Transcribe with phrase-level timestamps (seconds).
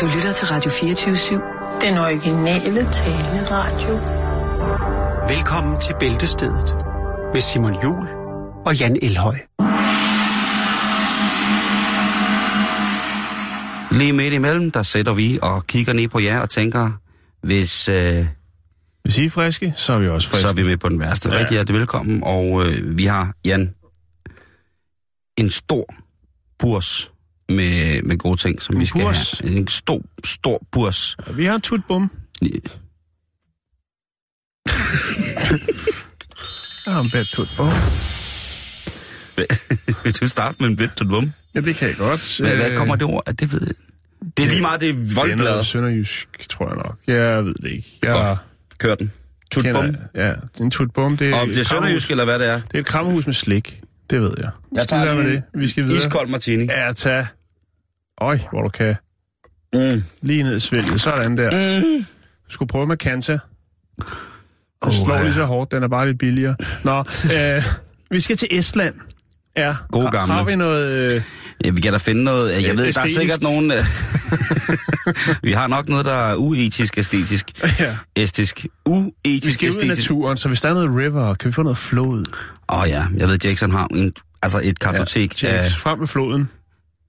[0.00, 1.86] Du lytter til Radio 24-7.
[1.86, 3.94] Den originale taleradio.
[5.36, 6.74] Velkommen til Bæltestedet
[7.34, 8.08] med Simon Jul
[8.66, 9.34] og Jan Elhøj.
[13.98, 16.90] Lige midt imellem, der sætter vi og kigger ned på jer og tænker,
[17.42, 18.26] hvis, øh,
[19.02, 20.42] Hvis I er friske, så er vi også friske.
[20.42, 21.28] så er vi med på den værste.
[21.28, 21.38] Ja.
[21.38, 22.22] Rigtig hjertelig velkommen.
[22.24, 23.74] Og øh, vi har, Jan,
[25.36, 25.94] en stor
[26.58, 27.09] burs
[27.50, 29.40] med, med gode ting, som En vi skal burs?
[29.40, 29.56] have.
[29.56, 31.16] En stor, stor burs.
[31.34, 32.10] Vi har en tutbum.
[32.42, 32.52] Jeg
[36.94, 37.66] har en bedt tutbum.
[40.04, 41.32] Vil du starte med en bit to bum?
[41.54, 42.38] Ja, det kan jeg godt.
[42.40, 43.24] Hvad, hvad kommer det ord?
[43.40, 43.74] Det ved jeg.
[44.36, 45.50] Det er lige meget, det er Det er voldbladet.
[45.52, 46.98] noget sønderjysk, tror jeg nok.
[47.06, 47.98] Jeg ved det ikke.
[48.02, 48.38] Jeg Godt.
[48.78, 49.12] Kør den.
[49.54, 52.54] Kender- Ja, en tutbum, det er, Om det er sønderjysk, eller hvad det er.
[52.60, 53.80] Det er et krammerhus med slik.
[54.10, 54.50] Det ved jeg.
[54.72, 55.42] Jeg Skal tager med det?
[55.54, 55.98] Vi skal videre.
[56.06, 56.64] Iskold martini.
[56.64, 57.26] Ja, tag.
[58.20, 58.94] Øj, hvor du kan.
[59.74, 60.02] Mm.
[60.22, 61.00] Lige ned i svælget.
[61.00, 61.80] Sådan der.
[61.80, 62.04] Mm.
[62.48, 63.32] Du skulle prøve med Kanta.
[63.32, 63.40] Den
[64.82, 65.22] Åh, slår ja.
[65.22, 66.56] lige så hårdt, den er bare lidt billigere.
[66.84, 66.98] Nå,
[67.36, 67.64] øh,
[68.10, 68.94] vi skal til Estland.
[69.56, 69.72] Ja.
[69.72, 70.34] Har- gamle.
[70.34, 70.98] Har vi noget...
[70.98, 71.22] Øh,
[71.64, 72.52] Ja, vi kan da finde noget.
[72.52, 73.16] Jeg ved, der er Æstetisk.
[73.16, 73.70] sikkert nogen...
[73.72, 73.78] øh,
[75.48, 77.46] vi har nok noget, der er uetisk, æstetisk.
[77.78, 77.96] ja.
[78.16, 78.62] Æstisk.
[78.62, 80.10] Vi Uetisk, skal ud i æstetisk.
[80.10, 82.24] naturen, så hvis der er noget river, kan vi få noget flod?
[82.68, 84.12] Åh oh, ja, jeg ved, Jackson har en,
[84.42, 85.56] altså et kartotek ja, af...
[85.62, 86.48] James, frem med floden.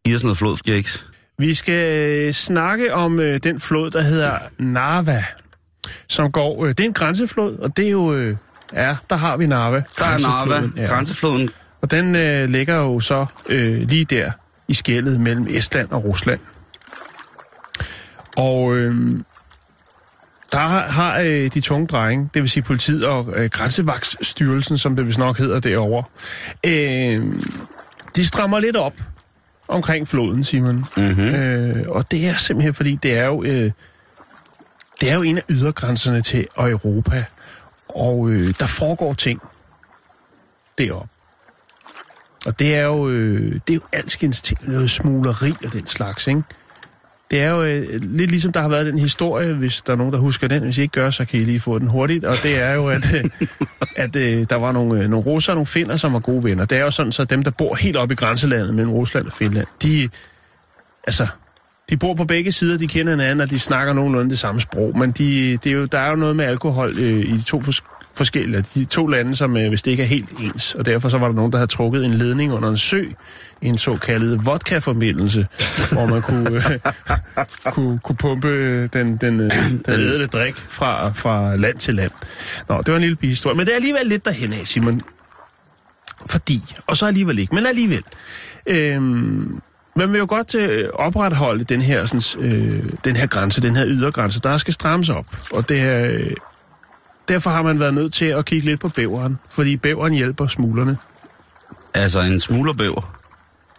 [0.05, 1.07] Giv os noget flod, Jakes.
[1.37, 5.25] Vi skal øh, snakke om øh, den flod, der hedder Narva,
[6.07, 6.65] som går...
[6.65, 8.13] Øh, det er en grænseflod, og det er jo...
[8.13, 8.35] Øh,
[8.73, 9.83] ja, der har vi Narva.
[9.99, 10.85] Der er Narva, Grænsefloden, ja.
[10.85, 11.49] grænsefloden.
[11.81, 14.31] Og den øh, ligger jo så øh, lige der
[14.67, 16.39] i skældet mellem Estland og Rusland.
[18.37, 19.19] Og øh,
[20.51, 24.95] der har, har øh, de tunge drenge, det vil sige politiet og øh, Grænsevagtsstyrelsen, som
[24.95, 26.03] det vist nok hedder derovre,
[26.65, 27.35] øh,
[28.15, 28.93] de strammer lidt op
[29.67, 30.85] omkring floden, Simon.
[30.97, 31.25] Mm-hmm.
[31.25, 33.71] Øh, og det er simpelthen fordi, det er jo, øh,
[35.01, 37.25] det er jo en af ydergrænserne til Europa.
[37.87, 39.41] Og øh, der foregår ting
[40.77, 41.09] deroppe.
[42.45, 46.27] Og det er jo, øh, det er jo alskens ting, noget smugleri og den slags,
[46.27, 46.43] ikke?
[47.31, 50.13] Det er jo øh, lidt ligesom, der har været den historie, hvis der er nogen,
[50.13, 50.63] der husker den.
[50.63, 52.25] Hvis I ikke gør, så kan I lige få den hurtigt.
[52.25, 53.23] Og det er jo, at, øh,
[54.03, 56.65] at øh, der var nogle, øh, nogle russer og nogle finner, som var gode venner.
[56.65, 59.33] Det er jo sådan, så dem, der bor helt oppe i grænselandet mellem Rusland og
[59.33, 60.09] Finland, de,
[61.07, 61.27] altså,
[61.89, 64.97] de bor på begge sider, de kender hinanden, og de snakker nogenlunde det samme sprog.
[64.97, 67.59] Men de, det er jo, der er jo noget med alkohol øh, i de to
[67.59, 70.75] fors- forskellige, de to lande, som øh, hvis det ikke er helt ens.
[70.75, 73.05] Og derfor så var der nogen, der havde trukket en ledning under en sø,
[73.61, 75.47] en såkaldet vodka-forbindelse,
[75.91, 76.63] hvor man kunne, øh,
[77.73, 82.11] kunne, kunne pumpe øh, den, den, øh, den ædle drik fra, fra land til land.
[82.69, 83.57] Nå, det var en lille bihistorie.
[83.57, 85.01] Men det er alligevel lidt derhen af, Simon.
[86.25, 88.03] Fordi, og så alligevel ikke, men alligevel.
[88.65, 89.61] Øhm,
[89.95, 93.85] man vil jo godt øh, opretholde den her, sådan, øh, den her grænse, den her
[93.87, 95.25] ydergrænse, der skal strammes op.
[95.51, 96.31] Og det er, øh,
[97.27, 100.97] derfor har man været nødt til at kigge lidt på bæveren, fordi bæveren hjælper smuglerne.
[101.93, 103.20] Altså en smuglerbæver.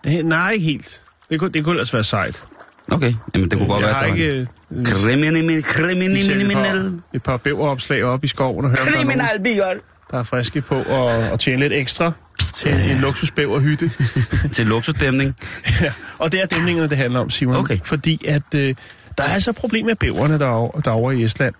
[0.07, 1.05] Øh, nej, ikke helt.
[1.31, 2.43] Det kunne, det kunne ellers være sejt.
[2.91, 7.37] Okay, jamen det kunne godt jeg være, at der ikke øh, Kriminal, et, kriminal, par,
[7.37, 9.65] bæveropslag op i skoven og høre, er nogen, kriminalbier.
[10.11, 12.13] der er friske på at, at tjene lidt ekstra
[12.55, 13.91] til en luksusbæverhytte.
[14.53, 15.35] Til luksusdæmning.
[15.81, 17.57] Ja, og det er dæmningerne, det handler om, Simon.
[17.57, 17.79] Okay.
[17.85, 18.75] Fordi at øh,
[19.19, 21.55] der er altså et problem med bæverne derovre, derovre i Estland.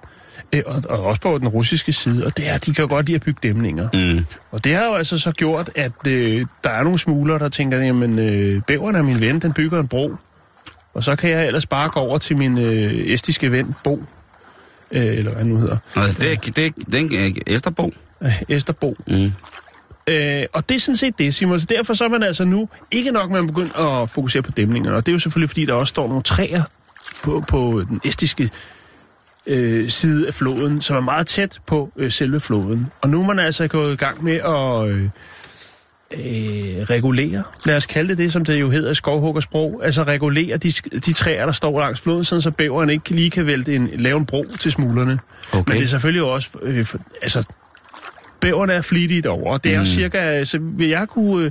[0.53, 2.27] Øh, og, og også på den russiske side.
[2.27, 3.89] Og det er, de kan godt lide at bygge dæmninger.
[4.17, 4.25] Mm.
[4.51, 7.79] Og det har jo altså så gjort, at øh, der er nogle smuglere, der tænker,
[7.79, 10.15] jamen øh, bæveren er min ven, den bygger en bro.
[10.95, 14.03] Og så kan jeg ellers bare gå over til min øh, estiske ven, Bo.
[14.91, 15.77] Øh, eller hvad han nu hedder.
[15.97, 17.93] Nå, det, er- det, er- det er Esterbo.
[18.23, 18.97] Øh, Esterbo.
[19.07, 19.33] Mm.
[20.07, 21.61] Øh, og det er sådan set det, Simon.
[21.61, 24.51] Så derfor så er man altså nu ikke nok med at begynde at fokusere på
[24.51, 24.97] dæmningerne.
[24.97, 26.63] Og det er jo selvfølgelig, fordi der også står nogle træer
[27.23, 28.51] på, på den estiske
[29.47, 32.87] øh, side af floden, som er meget tæt på øh, selve floden.
[33.01, 35.03] Og nu er man altså gået i gang med at øh,
[36.13, 40.57] øh, regulere, lad os kalde det det, som det jo hedder i skovhuggersprog, altså regulere
[40.57, 40.71] de,
[41.01, 44.19] de træer, der står langs floden, sådan så bæveren ikke lige kan vælte en, lave
[44.19, 45.19] en bro til smuglerne.
[45.53, 45.73] Okay.
[45.73, 47.45] Men det er selvfølgelig også, øh, for, altså,
[48.41, 49.87] bæverne er flittigt over, og det er jo Mm.
[49.87, 51.51] cirka, så vil jeg kunne øh,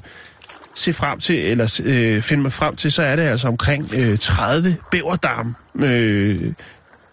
[0.76, 4.18] se frem til, eller øh, finde mig frem til, så er det altså omkring øh,
[4.18, 6.54] 30 bæverdam, øh,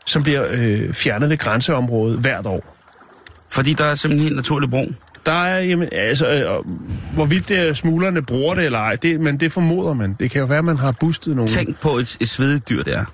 [0.08, 2.74] som bliver øh, fjernet ved grænseområdet hvert år.
[3.50, 4.92] Fordi der er simpelthen helt naturlig bro.
[5.26, 6.64] Der er, jamen, altså, øh,
[7.14, 10.16] hvorvidt det er smuglerne bruger det eller ej, det, men det formoder man.
[10.20, 12.82] Det kan jo være, at man har bustet nogle Tænk på et, et svedigt dyr,
[12.82, 13.04] det er.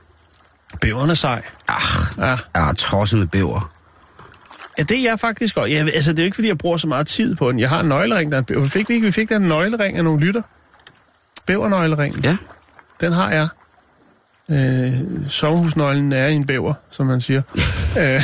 [0.80, 1.42] bæverne sej.
[1.68, 2.24] Ach, Ja.
[2.54, 3.70] jeg er tosset med bæver.
[4.78, 5.72] Ja, det er jeg faktisk også.
[5.72, 7.60] Ja, altså, det er jo ikke, fordi jeg bruger så meget tid på den.
[7.60, 8.68] Jeg har en nøglering, der er en bæver.
[8.68, 9.06] Fik vi ikke?
[9.06, 10.42] Vi fik der en nøglering af nogle lytter.
[11.46, 12.24] Bævernøgleringen.
[12.24, 12.36] Ja.
[13.00, 13.48] Den har jeg.
[14.50, 14.92] Øh,
[15.28, 17.42] sommerhusnøglen er en bæver, som man siger.
[18.00, 18.22] øh,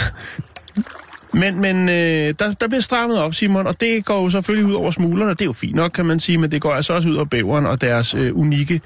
[1.32, 4.74] men men øh, der, der bliver strammet op, Simon, og det går jo selvfølgelig ud
[4.74, 5.30] over smuglerne.
[5.30, 7.24] Det er jo fint nok, kan man sige, men det går altså også ud over
[7.24, 8.80] bæveren og deres øh, unikke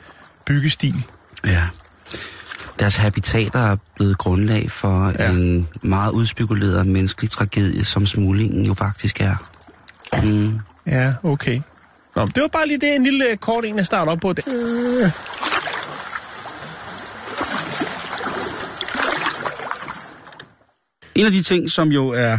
[0.47, 0.95] byggestil.
[1.47, 1.63] Ja.
[2.79, 5.31] Deres habitater er blevet grundlag for Ja.
[5.31, 9.37] en meget udspekuleret menneskelig tragedie, som smuglingen jo faktisk er.
[10.23, 10.59] Mm.
[10.87, 11.61] Ja, okay.
[12.17, 14.33] Nå, det var bare lige det, en lille øh, kort en, jeg starter op på.
[14.33, 14.45] Det.
[14.55, 15.11] Øh.
[21.17, 22.39] En af de ting, som jo er,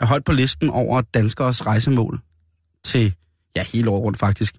[0.00, 2.20] er højt på listen over danskers rejsemål
[2.84, 3.14] til,
[3.56, 4.54] ja, hele året rundt faktisk,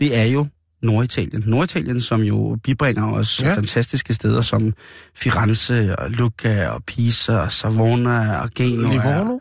[0.00, 0.46] det er jo
[0.82, 1.42] Norditalien.
[1.46, 3.54] Norditalien, som jo bibringer os Ja.
[3.54, 4.74] fantastiske steder som
[5.14, 8.90] Firenze og Lucca og Pisa og Savona og Genua.
[8.92, 9.38] Livorno?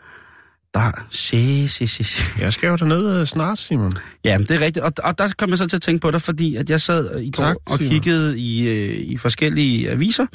[0.73, 2.23] Der, se, se, se, se.
[2.39, 3.93] Jeg skal jo derned øh, snart, Simon.
[4.25, 4.85] Ja, det er rigtigt.
[4.85, 7.19] Og, og der kom jeg så til at tænke på dig, fordi at jeg sad
[7.19, 7.91] i går Tak, og Simon.
[7.91, 10.25] kiggede i, øh, i forskellige aviser,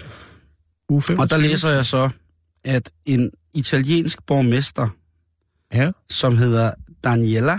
[0.88, 1.20] Uge 25.
[1.24, 2.08] og der læser jeg så,
[2.64, 4.88] at en italiensk borgmester,
[5.74, 6.72] Ja, som hedder
[7.04, 7.58] Daniela,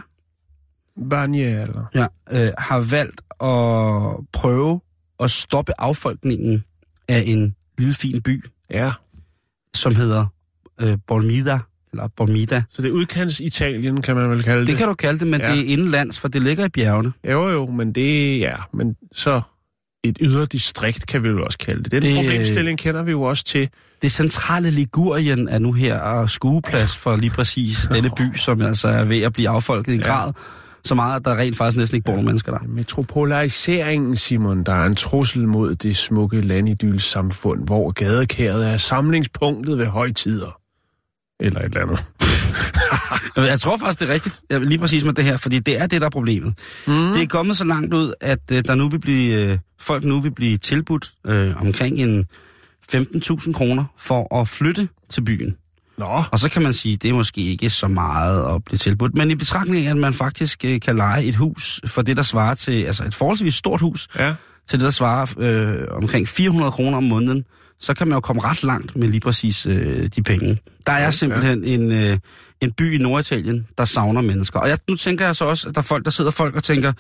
[1.11, 1.69] Daniel.
[1.95, 4.81] ja, øh, har valgt at prøve
[5.19, 6.63] at stoppe affolkningen
[7.07, 8.91] af en lille fin by, Ja.
[9.75, 10.25] som hedder
[10.81, 11.59] øh, Bormida,
[11.91, 12.63] eller Bormida.
[12.69, 14.67] Så det er udkants Italien, kan man vel kalde det.
[14.67, 15.51] Det kan du kalde det, men Ja.
[15.51, 17.13] det er indenlands, for det ligger i bjergene.
[17.29, 19.41] Jo, jo, men det ja, men så
[20.03, 21.91] et ydre distrikt kan vi jo også kalde det.
[21.91, 22.09] Den det...
[22.09, 23.69] Det- problemstilling kender vi jo også til.
[24.01, 28.87] Det centrale Ligurien er nu her og skueplads for lige præcis denne by, som altså
[28.87, 30.07] er ved at blive affolket i en Ja.
[30.07, 30.33] grad,
[30.83, 32.59] så meget, at der rent faktisk næsten ikke bor nogen mennesker der.
[32.67, 39.77] Metropolariseringen, Simon, der er en trussel mod det smukke landidyls samfund, hvor gadekæret er samlingspunktet
[39.77, 40.57] ved højtider.
[41.39, 42.05] Eller et eller andet.
[43.51, 46.01] Jeg tror faktisk, det er rigtigt, lige præcis med det her, fordi det er det,
[46.01, 46.53] der er problemet.
[46.87, 46.93] Mm.
[47.13, 50.19] Det er kommet så langt ud, at øh, der nu vil blive, øh, folk nu
[50.19, 52.25] vil blive tilbudt øh, omkring en
[52.95, 55.55] 15.000 kroner for at flytte til byen.
[55.97, 59.15] Nå, Og så kan man sige, det er måske ikke så meget at blive tilbudt,
[59.15, 62.23] men i betragtning af, at man faktisk øh, kan lege et hus for det, der
[62.23, 64.33] svarer til, altså et forholdsvis stort hus, ja.
[64.69, 67.45] til det, der svarer øh, omkring 400 kroner om måneden,
[67.81, 70.57] så kan man jo komme ret langt med lige præcis øh, de penge.
[70.87, 72.17] Der er simpelthen en, øh,
[72.61, 74.59] en by i Norditalien, der savner mennesker.
[74.59, 76.63] Og jeg, nu tænker jeg så også, at der er folk, der sidder folk og
[76.63, 76.93] tænker,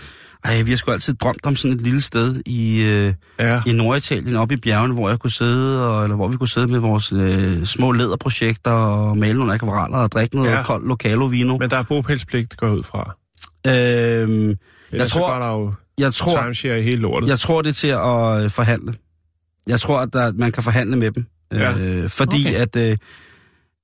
[0.43, 3.61] ej, vi har sgu altid drømt om sådan et lille sted i, øh, Ja.
[3.67, 6.67] i Norditalien, oppe i bjergene, hvor jeg kunne sidde, og, eller hvor vi kunne sidde
[6.67, 10.57] med vores øh, små læderprojekter og male nogle akvareller og drikke noget Ja.
[10.57, 10.63] ja.
[10.63, 11.57] koldt lokalo vino.
[11.57, 13.15] Men der er bogpælspligt, går jeg ud fra.
[13.67, 14.55] Øhm, jeg,
[14.91, 17.29] Ellers så tror, der jo jeg, tror, timeshare i hele lortet.
[17.29, 18.93] jeg tror, det er til at øh, forhandle.
[19.67, 21.25] Jeg tror, at der, man kan forhandle med dem.
[21.51, 21.77] Ja.
[21.77, 22.55] Øh, fordi Okay.
[22.55, 22.97] at, øh,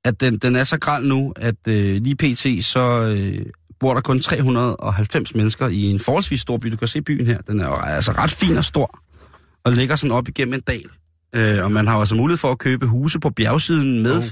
[0.05, 2.65] at den, den er så græld nu, at øh, lige pt.
[2.65, 3.45] så øh,
[3.79, 6.67] bor der kun 390 mennesker i en forholdsvis stor by.
[6.67, 7.41] Du kan se byen her.
[7.41, 8.99] Den er jo altså ret fin og stor.
[9.63, 10.85] Og ligger sådan op igennem en dal.
[11.35, 14.23] Øh, og man har altså mulighed for at købe huse på bjergsiden med oh.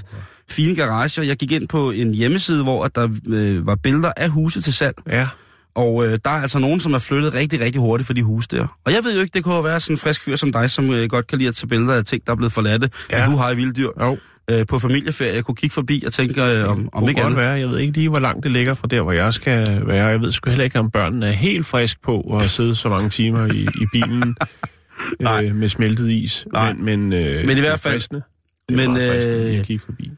[0.50, 1.22] fine garager.
[1.22, 4.72] Jeg gik ind på en hjemmeside, hvor at der øh, var billeder af huse til
[4.72, 4.94] salg.
[5.06, 5.28] Ja.
[5.76, 8.48] Og øh, der er altså nogen, som er flyttet rigtig, rigtig hurtigt for de huse
[8.50, 8.66] der.
[8.84, 10.90] Og jeg ved jo ikke, det kunne være sådan en frisk fyr som dig, som
[10.90, 12.90] øh, godt kan lide at tage billeder af ting, der er blevet forladte.
[13.12, 13.18] Ja.
[13.24, 13.30] Ja.
[13.30, 13.88] Du har i vilde dyr.
[14.00, 14.18] Jo,
[14.50, 17.36] Øh, på familieferie, jeg kunne kigge forbi og tænke, øh, om, om ikke andet.
[17.36, 17.50] være.
[17.50, 20.06] Jeg ved ikke lige, hvor langt det ligger fra der, hvor jeg skal være.
[20.06, 22.88] Jeg ved sgu heller ikke, om børnene er helt frisk på at have siddet så
[22.88, 24.36] mange timer i, i bilen
[25.20, 25.44] Nej.
[25.44, 26.46] øh, med smeltet is.
[26.52, 26.72] Nej.
[26.72, 28.22] Men, men, øh, Men i hvert er fald- fristende.
[28.68, 30.10] Det er men, men, meget fristende øh, at kigge forbi.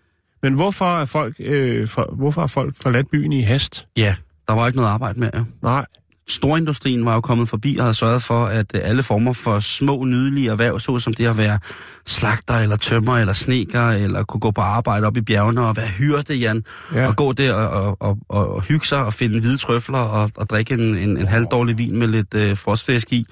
[0.43, 3.87] Men hvorfor er folk, øh, for, hvorfor er folk forladt byen i hast?
[3.97, 4.15] Ja,
[4.49, 5.31] der var ikke noget arbejde med.
[5.35, 5.41] Ja.
[5.63, 5.85] Nej,
[6.29, 10.05] Storindustrien var jo kommet forbi og havde sørget for, at øh, alle former for små,
[10.05, 11.59] nydelige erhverv, såsom det at være
[12.07, 15.89] slagter eller tømmer eller sneker, eller kunne gå på arbejde op i bjergene og være
[15.89, 16.65] hyrde, Jan,
[16.95, 17.07] Ja.
[17.07, 20.51] og gå der og, og, og, og hygge sig og finde hvide trøfler og, og
[20.51, 23.27] drikke en, en, en halvdårlig vin med lidt øh, frostfisk i.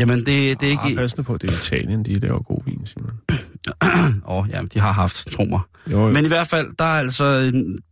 [0.00, 1.00] Jamen, det, det er ah, ikke...
[1.00, 3.10] passende på, det er Italien, de laver god vin, Simon.
[3.84, 5.60] Åh, oh, jamen, de har haft, tro mig.
[5.90, 6.12] Jo, jo.
[6.12, 7.24] Men i hvert fald, der er altså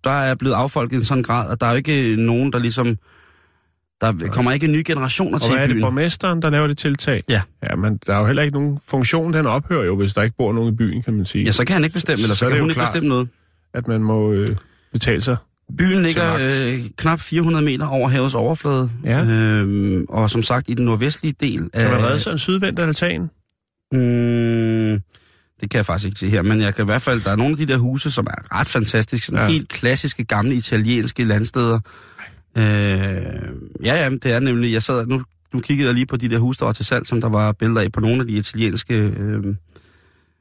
[0.05, 2.59] der er blevet affolket i en sådan grad, at der er jo ikke nogen, der
[2.59, 2.97] ligesom...
[4.01, 7.23] Der kommer ikke nye generationer og til hvad er det, borgmesteren, der laver det tiltag?
[7.29, 7.43] Ja.
[7.71, 10.37] Ja, men der er jo heller ikke nogen funktion, den ophører jo, hvis der ikke
[10.39, 11.45] bor nogen i byen, kan man sige.
[11.45, 12.89] Ja, så kan han ikke bestemme, eller så, Så det kan hun ikke klart.
[12.93, 13.29] bestemme noget.
[13.75, 14.49] At man må øh,
[14.93, 15.37] betale sig.
[15.79, 18.91] Byen ligger øh, knap 400 meter over havets overflade.
[19.05, 19.25] Ja.
[19.25, 21.83] Øhm, og som sagt, i den nordvestlige del af...
[21.83, 23.21] Kan man redde sig en sydvendt altan?
[23.93, 25.01] Mm,
[25.61, 27.21] det kan jeg faktisk ikke se her, men jeg kan i hvert fald...
[27.21, 29.27] Der er nogle af de der huse, som er ret fantastiske.
[29.27, 29.53] Sådan Ja.
[29.53, 31.81] helt klassiske, gamle italienske landsteder.
[32.59, 32.63] Øh,
[33.85, 34.73] ja, ja, det er nemlig...
[34.73, 35.07] Jeg sad...
[35.07, 35.23] Nu,
[35.55, 37.53] nu kiggede jeg lige på de der huse, der var til salg, som der var
[37.53, 38.95] billeder af på nogle af de italienske...
[38.95, 39.45] Øh,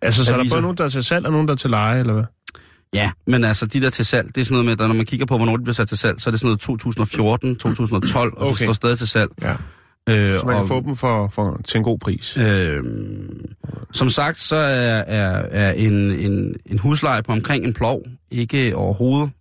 [0.02, 1.70] Altså, så er der både nogen, der er til salg, og nogen, der er til
[1.70, 2.24] leje, eller hvad?
[2.94, 5.06] Ja, men altså de der til salg, det er sådan noget med, at når man
[5.06, 8.34] kigger på, hvornår de bliver sat til salg, så er det sådan noget 2014, 2012,
[8.34, 8.46] og okay.
[8.46, 8.50] Okay.
[8.60, 9.32] det står stadig til salg.
[9.42, 9.56] Ja.
[10.10, 12.38] Øh, Så man og, kan få dem for, for, til en god pris.
[12.38, 12.84] Øh,
[13.94, 18.76] som sagt, så er, er, er en, en, en husleje på omkring en plov ikke
[18.76, 19.32] overhovedet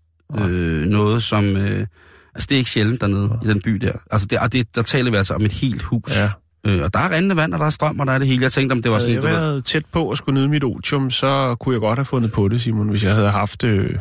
[0.41, 1.45] øh, noget, som...
[1.57, 1.87] Øh,
[2.35, 3.93] altså, det er ikke sjældent dernede i den by der.
[4.11, 6.17] Altså, det, og det, der taler vi altså om et helt hus.
[6.17, 6.31] Ja.
[6.67, 8.43] Øh, og der er rindende vand, og der er strøm, og der er det hele.
[8.43, 9.15] Jeg tænkte, om det var Havde sådan...
[9.15, 11.99] jeg du ved- været tæt på at skulle nyde mit otium, så kunne jeg godt
[11.99, 13.97] have fundet på det, Simon, hvis jeg havde haft øh,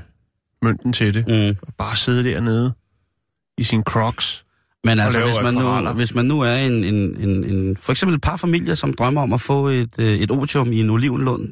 [0.62, 1.28] mønten til det.
[1.28, 1.58] Mm.
[1.68, 2.74] Og bare sidde dernede
[3.58, 4.43] i sin crocs.
[4.84, 8.16] Men altså, hvis man, nu, hvis man nu er en, en, en, en, for eksempel
[8.16, 11.50] et par familier, som drømmer om at få et, øh, et otium i en olivenlund,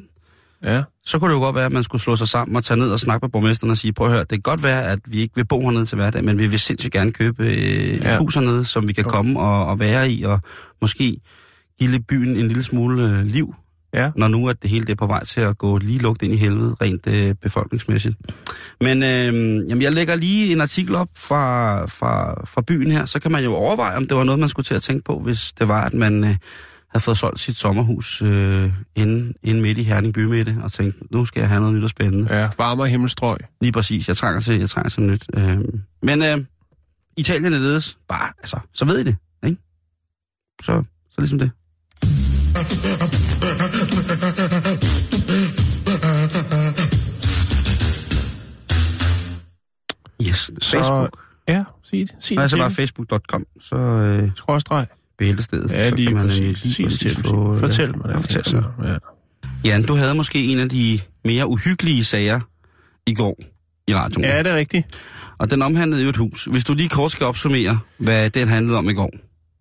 [0.64, 0.82] Ja.
[1.06, 2.90] så kunne det jo godt være, at man skulle slå sig sammen og tage ned
[2.90, 5.20] og snakke med borgmesteren og sige, prøv at høre, det kan godt være, at vi
[5.20, 8.18] ikke vil bo hernede til hverdag, men vi vil sindssygt gerne købe øh, et Ja.
[8.18, 9.10] hus hernede, som vi kan Jo.
[9.10, 10.40] komme og, og være i, og
[10.80, 11.16] måske
[11.78, 13.54] give byen en lille smule øh, liv,
[13.94, 14.10] Ja.
[14.16, 16.32] når nu at det hele det er på vej til at gå lige lugt ind
[16.32, 18.16] i helvede, rent øh, befolkningsmæssigt.
[18.80, 23.20] Men øh, jamen, jeg lægger lige en artikel op fra, fra, fra byen her, så
[23.20, 25.52] kan man jo overveje, om det var noget, man skulle til at tænke på, hvis
[25.52, 26.36] det var, at man øh,
[26.92, 31.24] havde fået solgt sit sommerhus øh, inde, inde midt i Herning bymidte, og tænkte, nu
[31.24, 32.36] skal jeg have noget nyt og spændende.
[32.36, 33.36] Ja, varmere himmelstrøg.
[33.60, 35.26] Lige præcis, jeg trænger til, jeg trænger til nyt.
[35.36, 35.58] Øh,
[36.02, 36.44] men øh,
[37.16, 39.56] Italien er ledes, bare, altså, så ved I det, ikke?
[40.62, 41.50] Så, så ligesom det.
[50.28, 51.18] Yes, Facebook.
[51.48, 52.14] Ja, sig det.
[52.20, 54.86] Sig det til bare facebook.com, så øh, Skråstreg.
[55.18, 55.70] bæltestedet.
[55.70, 56.40] Ja, så lige kan man præcis.
[56.40, 58.20] nemlig Sig det til præcis få, øh, Fortæl mig ja, det.
[58.20, 58.88] fortæl mig.
[59.64, 59.68] Ja.
[59.68, 62.40] Jan, du havde måske en af de mere uhyggelige sager
[63.06, 63.36] i går
[63.88, 64.24] i radioen.
[64.24, 64.86] ja, det er rigtigt.
[65.38, 66.44] Og den omhandlede jo et hus.
[66.44, 69.10] Hvis du lige kort skal opsummere, hvad den handlede om i går,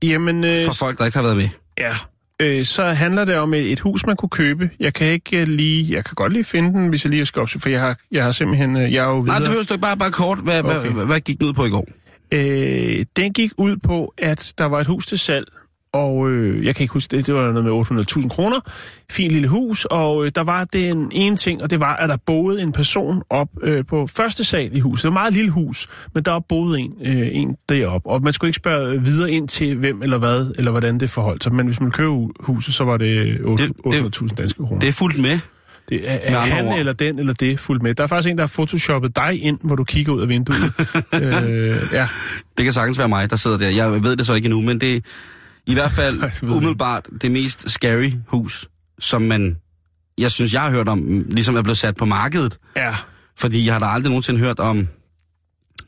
[0.03, 1.49] Jamen, øh, for folk, der ikke har været med.
[1.77, 1.95] ja.
[2.41, 4.69] Øh, så handler det om et, et hus, man kunne købe.
[4.79, 5.95] Jeg kan ikke øh, lige...
[5.95, 8.23] Jeg kan godt lige finde den, hvis jeg lige skal op, for jeg har, jeg
[8.23, 8.77] har simpelthen...
[8.77, 9.39] Øh, jeg er jo Nej, videre.
[9.39, 10.39] det behøver du ikke bare, bare kort.
[10.43, 10.75] Hvad, okay.
[10.77, 10.89] Okay.
[10.91, 11.87] hvad, hvad gik den ud på i går?
[12.31, 15.47] Øh, den gik ud på, at der var et hus til salg,
[15.93, 18.59] og øh, jeg kan ikke huske det, det var noget med 800.000 kroner.
[19.11, 22.17] Fint lille hus, og øh, der var den ene ting, og det var, at der
[22.25, 25.03] boede en person op øh, på første sal i huset.
[25.03, 28.33] Det var et meget lille hus, men der boede en, øh, en deroppe, og man
[28.33, 31.53] skulle ikke spørge videre ind til, hvem eller hvad, eller hvordan det forholdt sig.
[31.53, 34.79] Men hvis man købte huset, så var det otte- Det- det- 800.000 danske kroner.
[34.79, 35.39] Det er fuldt med.
[35.89, 36.79] Det er, er han ord.
[36.79, 37.93] eller den eller det fuldt med.
[37.95, 40.57] Der er faktisk en, der har photoshoppet dig ind, hvor du kigger ud af vinduet.
[41.13, 42.07] øh, ja.
[42.57, 43.69] Det kan sagtens være mig, der sidder der.
[43.69, 44.99] Jeg ved det så ikke endnu, men det er
[45.65, 46.23] i hvert fald
[46.55, 49.57] umiddelbart det mest scary hus, som man,
[50.17, 52.57] jeg synes, jeg har hørt om, ligesom er blevet sat på markedet.
[52.77, 52.95] Ja.
[53.37, 54.87] Fordi jeg har da aldrig nogensinde hørt om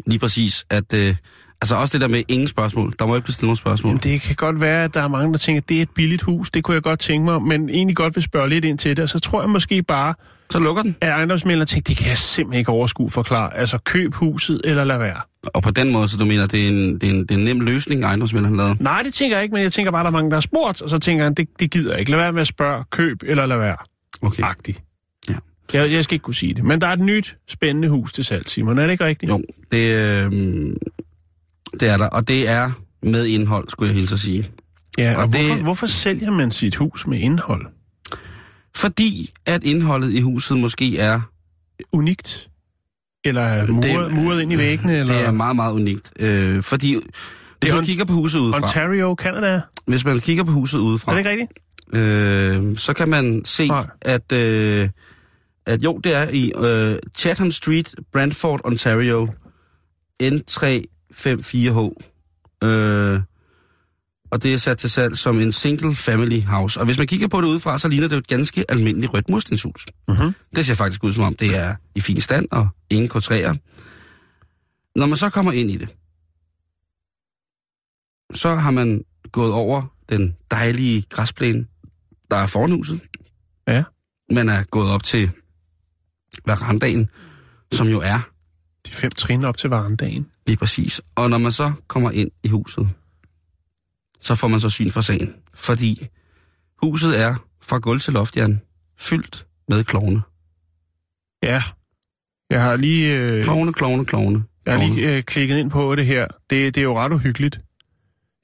[0.05, 0.93] lige præcis, at...
[0.93, 1.15] Øh,
[1.63, 2.93] altså også det der med ingen spørgsmål.
[2.99, 3.93] Der må ikke blive stillet nogen spørgsmål.
[3.93, 5.89] Men det kan godt være, at der er mange, der tænker, at det er et
[5.89, 6.51] billigt hus.
[6.51, 9.03] Det kunne jeg godt tænke mig, men egentlig godt vil spørge lidt ind til det.
[9.03, 10.13] Og så tror jeg måske bare,
[10.53, 10.95] Så lukker den.
[11.01, 13.57] at ejendomsmælderen tænker, det kan jeg simpelthen ikke overskue forklare.
[13.57, 15.21] Altså køb huset eller lad være.
[15.43, 17.35] Og på den måde, så du mener, det er en, det er en, det er
[17.35, 18.79] en nem løsning, ejendomsmænderen har lavet.
[18.81, 20.41] Nej, det tænker jeg ikke, men jeg tænker bare, at der er mange, der har
[20.41, 22.11] spurgt, og så tænker jeg, det, det gider jeg ikke.
[22.11, 23.77] Lad være med at spørge, køb eller lad være.
[24.21, 24.43] Okay.
[24.43, 24.83] Agtigt.
[25.29, 25.35] Ja.
[25.73, 26.63] Jeg, jeg skal ikke kunne sige det.
[26.63, 28.79] Men der er et nyt, spændende hus til salg, Simon.
[28.79, 29.29] Er det ikke rigtigt?
[29.29, 29.41] Jo,
[29.71, 30.31] det, øh,
[31.79, 32.07] det er der.
[32.07, 32.71] Og det er
[33.03, 34.49] med indhold, skulle jeg hilse at sige.
[34.97, 37.65] Ja, og, Og og det- hvorfor, hvorfor sælger man sit hus med indhold?
[38.75, 41.21] Fordi at indholdet i huset måske er
[41.91, 42.49] Unikt?
[43.23, 44.97] Eller er muret, Det- muret ind i væggene?
[44.99, 45.13] Eller?
[45.13, 46.13] Det er meget, meget unikt.
[46.19, 46.95] Øh, fordi
[47.59, 49.61] hvis er man kigger på huset udefra, Ontario, Canada?
[49.85, 51.51] hvis man kigger på huset Er udefra, det ikke rigtigt?
[51.93, 53.87] øh, så kan man se, Nej.
[54.01, 54.89] at, øh,
[55.65, 59.27] at jo, det er i øh, Chatham Street, Brantford, Ontario,
[60.23, 61.93] N354H.
[62.63, 63.19] Øh,
[64.33, 66.79] og det er sat til salg som en single family house.
[66.79, 69.29] Og hvis man kigger på det udefra, så ligner det jo et ganske almindeligt rødt
[69.29, 69.85] murstenshus.
[70.07, 70.33] Mhm.
[70.55, 73.55] Det ser faktisk ud som om, det er i fin stand og ingen K3'er.
[74.95, 75.89] Når man så kommer ind i det,
[78.37, 81.65] så har man gået over den dejlige græsplæne,
[82.31, 82.99] der er foran huset.
[83.67, 83.83] Ja.
[84.31, 85.31] Man er gået op til
[86.45, 87.09] verandaen,
[87.71, 88.19] som jo er
[88.85, 90.27] De fem trin op til varendagen.
[90.47, 91.01] lige præcis.
[91.15, 92.89] Og når man så kommer ind i huset,
[94.23, 95.33] så får man så syn for sagen.
[95.53, 96.07] Fordi
[96.83, 98.61] huset er fra gulv til loft, Jan,
[98.99, 100.21] fyldt med klovne.
[101.43, 101.63] Ja.
[102.49, 104.43] Jeg har lige, øh, Klovne, klovne, klovne.
[104.65, 106.27] jeg har lige øh, klikket ind på det her.
[106.49, 107.59] Det, det er jo ret uhyggeligt.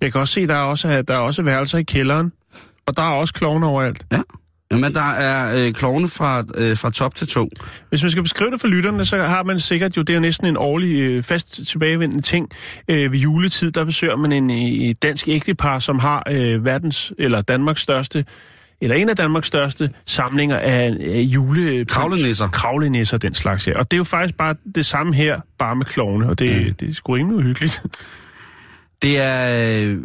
[0.02, 2.32] Jeg kan også se, der er også, der er også værelser i kælderen.
[2.86, 4.06] Og der er også klovne overalt.
[4.72, 7.50] Jamen, der er øh, klovne fra, øh, fra top til to.
[7.90, 10.48] Hvis man skal beskrive det for lytterne, så har man sikkert jo, det er næsten
[10.48, 12.50] en årlig øh, fast tilbagevendende ting.
[12.88, 14.52] Øh, ved juletid, der besøger man en
[14.90, 18.26] øh, dansk ægtepar, som har øh, verdens, eller Danmarks største,
[18.82, 21.86] eller en af Danmarks største samlinger af øh, jule...
[21.86, 22.48] Kravlenisser.
[22.48, 23.78] Kravlenisser, den slags her.
[23.78, 26.74] Og det er jo faktisk bare det samme her, bare med klovne, og det, mm.
[26.74, 27.82] det er sgu rimelig uhyggeligt.
[29.02, 29.98] Det er øh,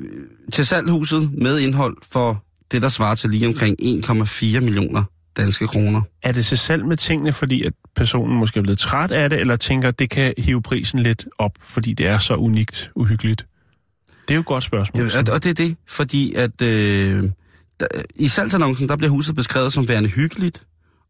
[0.52, 5.04] til salg huset med indhold for det, der svarer til lige omkring 1,4 millioner
[5.37, 6.02] danske kroner.
[6.23, 9.40] Er det sig selv med tingene, fordi at personen måske er blevet træt af det,
[9.40, 13.47] eller tænker, at det kan hive prisen lidt op, fordi det er så unikt uhyggeligt?
[14.28, 15.06] Det er jo et godt spørgsmål.
[15.06, 17.30] Ja, og, og det er det, fordi at øh,
[17.80, 20.64] der, i salgsannoncen, der bliver huset beskrevet som værende hyggeligt,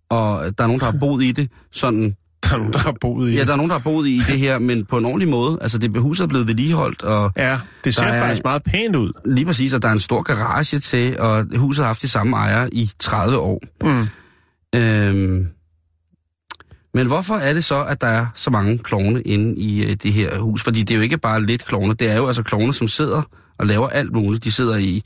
[0.09, 2.17] og der er nogen, der har boet i det sådan...
[2.51, 4.19] Der er nogen, der har boet i Ja, der er nogen, der har boet i
[4.31, 5.59] det her, men på en ordentlig måde.
[5.61, 9.13] Altså, det huset er blevet vedligeholdt, og Ja, det ser er- faktisk meget pænt ud.
[9.25, 12.37] lige præcis, at der er en stor garage til, og huset har haft de samme
[12.37, 13.61] ejere i 30 år.
[13.85, 14.07] Mm.
[14.81, 15.47] Øhm,
[16.95, 20.13] men hvorfor er det så, at der er så mange klovne inde i øh, det
[20.13, 20.63] her hus?
[20.63, 23.23] Fordi det er jo ikke bare lidt klovne, det er jo altså klovne, som sidder
[23.59, 24.45] og laver alt muligt.
[24.45, 25.03] De sidder i,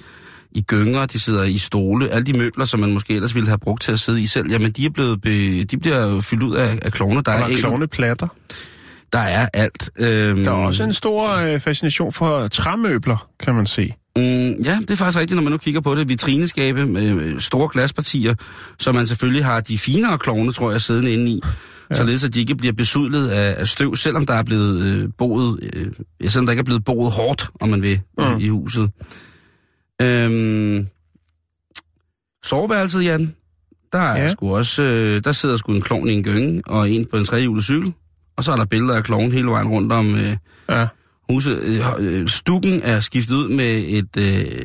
[0.52, 3.58] i gynger, de sidder i stole, alle de møbler, som man måske ellers ville have
[3.58, 6.54] brugt til at sidde i selv, jamen de er blevet be, de bliver fyldt ud
[6.54, 7.14] af, af klovne.
[7.16, 8.28] Der Der er, er klovneplatter.
[9.12, 9.90] der er alt.
[9.98, 13.92] Øhm, Der er også en stor øh, fascination for træmøbler, kan man se.
[14.16, 16.08] Mm, ja, det er faktisk rigtigt, når man nu kigger på det.
[16.08, 18.34] Vitrineskabe med øh, store glaspartier,
[18.78, 21.40] så man selvfølgelig har de finere klovne, tror jeg, siddende inde i.
[21.90, 21.94] Ja.
[21.94, 25.60] Således at de ikke bliver besudlet af, af støv, selvom der er blevet øh, boet,
[25.74, 25.86] øh,
[26.30, 28.24] selvom der ikke er blevet boet hårdt, om man vil, mm.
[28.40, 28.90] i huset.
[30.02, 30.86] Øhm,
[32.44, 33.34] soveværelset, Jan.
[33.92, 34.28] Der er Ja.
[34.30, 37.24] sgu også, øh, der sidder sgu en klovn i en gynge, og en på en
[37.24, 37.92] trehjulet cykel.
[38.36, 40.36] Og så er der billeder af kloven hele vejen rundt om, øh,
[40.70, 40.86] Ja.
[41.30, 44.60] Huset, øh, øh, stukken er skiftet ud med et, øh,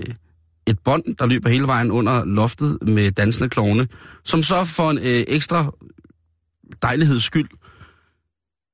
[0.68, 3.88] et bånd, der løber hele vejen under loftet med dansende klovne,
[4.26, 5.72] som så for en øh, ekstra
[6.82, 7.50] dejligheds skyld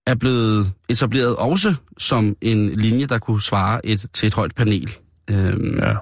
[0.07, 4.91] er blevet etableret også som en linje, der kunne svare et, til et højt panel.
[5.31, 5.93] Øhm, ja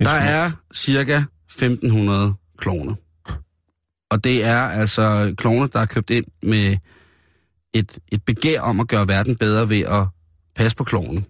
[0.00, 0.04] ja.
[0.04, 2.94] Der er cirka 1500 kloner.
[4.10, 6.76] Og det er altså kloner, der er købt ind med
[7.72, 10.06] et, et begær om at gøre verden bedre ved at
[10.54, 11.24] passe på klovene.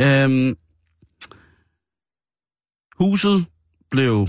[0.00, 0.56] Øhm,
[2.98, 3.46] huset
[3.90, 4.28] blev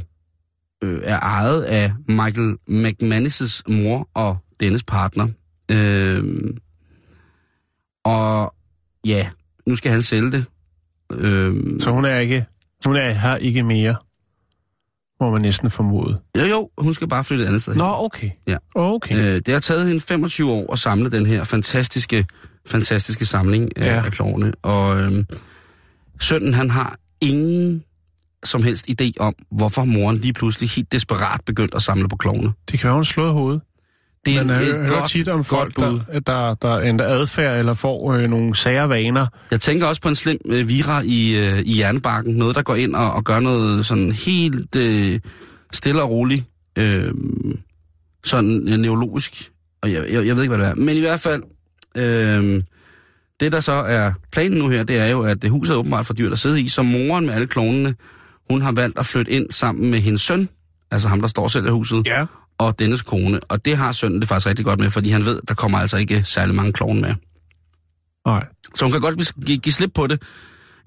[0.83, 5.27] øh, er ejet af Michael McManus' mor og dennes partner.
[5.71, 6.57] Øhm,
[8.05, 8.55] og
[9.05, 9.29] ja,
[9.65, 10.45] nu skal han sælge det.
[11.11, 12.45] Øhm, Så hun er ikke,
[12.85, 13.95] hun er her ikke mere,
[15.21, 16.19] må man næsten formode.
[16.37, 17.77] Jo, jo, hun skal bare flytte et andet sted hen.
[17.77, 18.29] Nå, okay.
[18.47, 18.57] Ja.
[18.75, 19.15] Okay.
[19.15, 22.25] Øh, det har taget hende 25 år at samle den her fantastiske,
[22.67, 24.05] fantastiske samling af, Ja.
[24.05, 24.53] af klovne.
[24.61, 25.25] Og øhm,
[26.19, 27.83] sønnen, han har ingen
[28.43, 32.53] som helst idé om, hvorfor moren lige pludselig helt desperat begyndte at samle på klovne.
[32.71, 33.61] Det kan være, hun slået hovedet.
[34.27, 35.99] Det er Man et godt, tit om folk, bud.
[36.13, 39.27] der, der, der ændrer adfærd eller får øh, nogle sære vaner.
[39.51, 42.33] Jeg tænker også på en slem øh, vira i, øh, i jernbakken.
[42.35, 45.19] Noget, der går ind og, og gør noget sådan helt øh,
[45.71, 46.45] stille og roligt.
[46.77, 47.13] Øh,
[48.25, 49.51] sådan øh, neurologisk.
[49.81, 50.75] Og jeg, jeg, jeg ved ikke, hvad det er.
[50.75, 51.43] Men i hvert fald,
[51.95, 52.63] øh,
[53.39, 56.05] det der så er planen nu her, det er jo, at det huset er åbenbart
[56.05, 56.67] for dyrt at sidde i.
[56.67, 57.95] Så moren med alle klonene,
[58.49, 60.49] hun har valgt at flytte ind sammen med hendes søn.
[60.91, 62.07] Altså ham, der står selv i huset.
[62.07, 62.25] Ja.
[62.59, 63.39] Og dennes kone.
[63.39, 65.97] Og det har sønnen det faktisk rigtig godt med, fordi han ved, der kommer altså
[65.97, 67.13] ikke særlig mange klovne med.
[68.27, 68.45] Nej.
[68.75, 70.21] Så hun kan godt give, give, slip på det,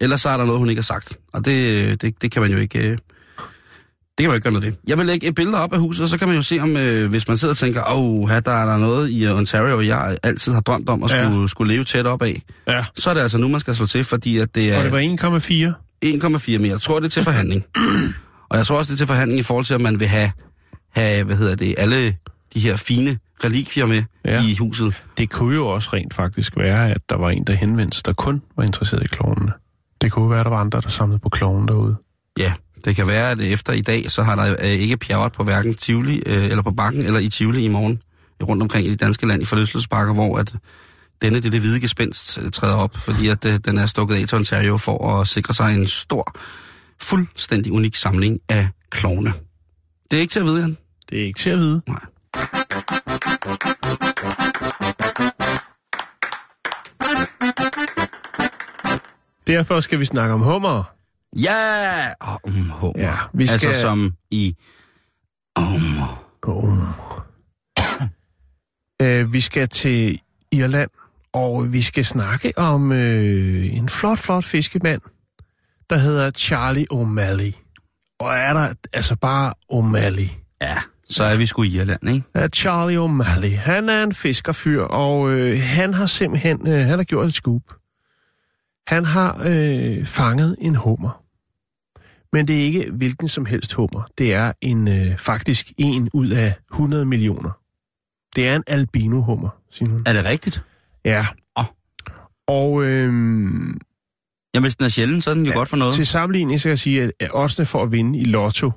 [0.00, 1.16] ellers så er der noget, hun ikke har sagt.
[1.33, 2.78] Og det, det, det kan man jo ikke...
[2.78, 2.98] øh, Det
[4.18, 4.72] kan man ikke gøre noget ved.
[4.88, 6.76] Jeg vil lægge et billede op af huset, og så kan man jo se, om
[6.76, 10.16] øh, hvis man sidder og tænker, åh, her der er der noget i Ontario, jeg
[10.22, 11.24] altid har drømt om at Ja.
[11.24, 12.42] skulle, skulle leve tæt op af.
[12.68, 12.85] Ja.
[12.96, 14.90] Så er det altså nu, man skal slå til, fordi at det Og det er
[14.90, 15.72] var
[16.38, 16.48] 1,4.
[16.54, 16.70] 1,4 mere.
[16.72, 17.64] Jeg tror, det er til forhandling.
[18.50, 20.30] og jeg tror også, det er til forhandling i forhold til, at man vil have,
[20.90, 22.16] have hvad hedder det, alle
[22.55, 24.42] de her fine relikvier med Ja.
[24.44, 25.03] i huset.
[25.18, 28.12] Det kunne jo også rent faktisk være, at der var en, der henvendte sig, der
[28.12, 29.53] kun var interesseret i klovnene.
[30.00, 31.96] Det kunne være, at der var andre, der samlede på klovnen derude.
[32.38, 32.53] Ja,
[32.85, 35.74] det kan være, at efter i dag, så har der øh, ikke pjerret på hverken
[35.74, 38.03] Tivoli, øh, eller på Bakken, eller i Tivoli i morgen,
[38.42, 40.55] rundt omkring i det danske land, i forlystelsesparker, hvor at
[41.22, 44.29] denne, det, det hvide gespenst, øh, træder op, fordi at øh, den er stukket af
[44.29, 46.35] til Ontario for at sikre sig en stor,
[47.00, 49.33] fuldstændig unik samling af klovne.
[50.11, 50.76] Det er ikke til at vide, Jan.
[51.11, 51.83] Det er ikke til at vide.
[51.88, 52.01] Nej.
[59.46, 60.94] Derfor skal vi snakke om hummer.
[61.38, 62.09] Ja!
[62.44, 62.92] Um, hummer.
[63.03, 64.57] Ja, vi skal- Altså som i...
[65.59, 65.99] Um,
[66.42, 67.27] Hummer.
[69.03, 70.20] øh, vi skal til
[70.53, 70.90] Irland,
[71.33, 75.01] og vi skal snakke om øh, en flot, flot fiskemand,
[75.90, 77.55] der hedder Charlie O'Malley.
[78.20, 80.31] Og er der altså bare O'Malley.
[80.61, 80.77] ja,
[81.11, 82.23] så er vi sgu i Irland, ikke?
[82.35, 83.57] Ja, Charlie O'Malley.
[83.57, 87.62] Han er en fiskerfyr, og øh, han har simpelthen øh, han har gjort et scoop.
[88.87, 91.23] Han har øh, fanget en hummer.
[92.33, 94.03] Men det er ikke hvilken som helst hummer.
[94.18, 97.51] Det er en øh, faktisk en ud af 100 millioner.
[98.37, 100.03] Det er en albino-hummer, Simon.
[100.07, 100.64] Er det rigtigt?
[101.05, 101.27] Ja.
[101.57, 101.64] Åh.
[102.46, 103.07] Og øh,
[104.55, 105.94] Jamen, hvis den er sjældent, så er den jo ja, godt for noget.
[105.94, 108.73] Til sammenligning så kan jeg sige, at oddsene for at vinde i lotto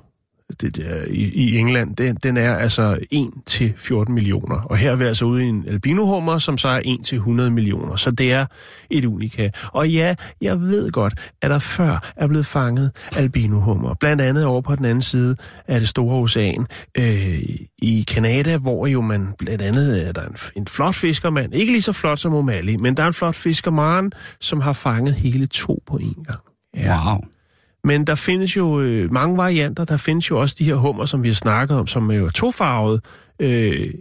[0.60, 4.56] det der, i, i England, den, den er altså 1 til 14 millioner.
[4.56, 7.50] Og her er vi altså ude i en albinohummer, som så er 1 til 100
[7.50, 7.96] millioner.
[7.96, 8.46] Så det er
[8.90, 9.50] et unika.
[9.72, 13.94] Og ja, jeg ved godt, at der før er blevet fanget albinohummer.
[13.94, 15.36] Blandt andet over på den anden side
[15.68, 16.66] af det store ocean
[16.98, 17.42] øh,
[17.78, 21.54] i Kanada, hvor jo man blandt andet øh, er der en, en flot fiskermand.
[21.54, 25.14] Ikke lige så flot som O'Malley, men der er en flot fiskermand, som har fanget
[25.14, 26.40] hele to på en gang.
[26.76, 27.10] Ja.
[27.10, 27.20] Wow.
[27.84, 29.84] Men der findes jo øh, mange varianter.
[29.84, 33.00] Der findes jo også de her hummer, som vi har snakket om, som er tofarvede
[33.40, 33.94] øh,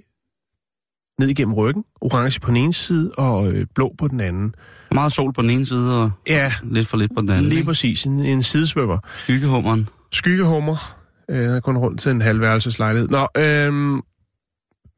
[1.20, 1.84] ned igennem ryggen.
[2.02, 4.56] Orange på den ene side og øh, blå på den anden.
[4.92, 7.46] Meget sol på den ene side og ja, lidt for lidt på den anden.
[7.46, 7.66] Lige ikke?
[7.66, 8.06] præcis.
[8.06, 8.98] En, en sidesvømmer.
[9.18, 9.90] Skyggehummeren.
[10.12, 10.98] Skyggehummer.
[11.30, 13.10] Øh, den er kun rundt til en halvværelseslejlighed.
[13.10, 14.02] Nå, øh,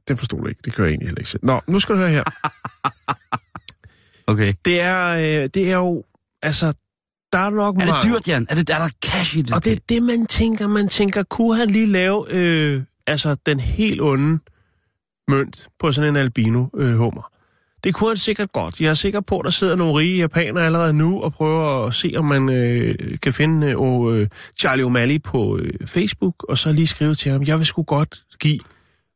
[0.07, 0.61] den forstod du ikke.
[0.65, 1.45] Det kører jeg egentlig heller ikke selv.
[1.45, 2.23] Nå, nu skal du høre her.
[4.31, 4.53] okay.
[4.65, 6.03] Det er, øh, det er jo...
[6.41, 6.73] Altså,
[7.35, 8.47] der er nok Er det dyrt, Jan?
[8.49, 9.55] Er, det, er der cash i det?
[9.55, 10.67] Og det er det, man tænker.
[10.67, 14.39] Man tænker, kunne han lige lave øh, altså den helt onde
[15.27, 17.31] mønt på sådan en albino-hummer?
[17.85, 18.81] det kunne han sikkert godt.
[18.81, 21.93] Jeg er sikker på, at der sidder nogle rige japanere allerede nu og prøver at
[21.93, 24.27] se, om man øh, kan finde øh, øh,
[24.59, 28.23] Charlie O'Malley på øh, Facebook, og så lige skrive til ham, jeg vil sgu godt
[28.39, 28.59] give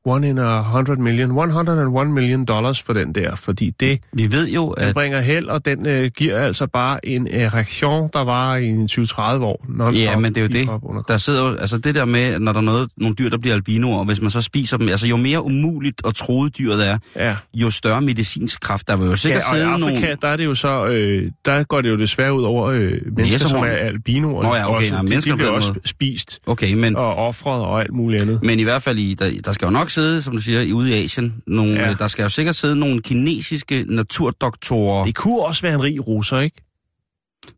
[0.06, 4.50] one in a hundred million, 101 million dollars for den der, fordi det Vi ved
[4.50, 4.94] jo, den at...
[4.94, 9.22] bringer held, og den øh, giver altså bare en erektion, der var i en 20-30
[9.22, 9.66] år.
[9.70, 10.66] non-stop, Ja, men det er jo
[10.98, 11.08] det.
[11.08, 13.56] Der sidder jo, altså det der med, når der er noget, nogle dyr, der bliver
[13.56, 16.98] albinoer, og hvis man så spiser dem, altså jo mere umuligt og troet dyret er,
[17.16, 17.36] Ja.
[17.54, 18.88] jo større medicinsk kraft.
[18.88, 20.18] Der vil jo sikkert Ja, og i sidde Afrika, nogle...
[20.22, 23.48] der er det jo så, øh, der går det jo desværre ud over øh, mennesker,
[23.48, 23.68] som er Næsehorn.
[23.68, 24.44] albinoer.
[24.44, 24.92] Nå ja, okay, også.
[24.92, 25.88] nej, de, mennesker de bliver den også måde.
[25.88, 28.40] spist Okay, men, og offret og alt muligt andet.
[28.44, 30.90] men i hvert fald, i, der, der skal jo nok sidde, som du siger, ude
[31.00, 31.88] i Asien, nogle, Ja.
[31.88, 31.94] ja.
[31.94, 35.04] der skal jo sikkert sidde nogle kinesiske naturdoktorer.
[35.06, 36.66] Det kunne også være en rig russer, ikke?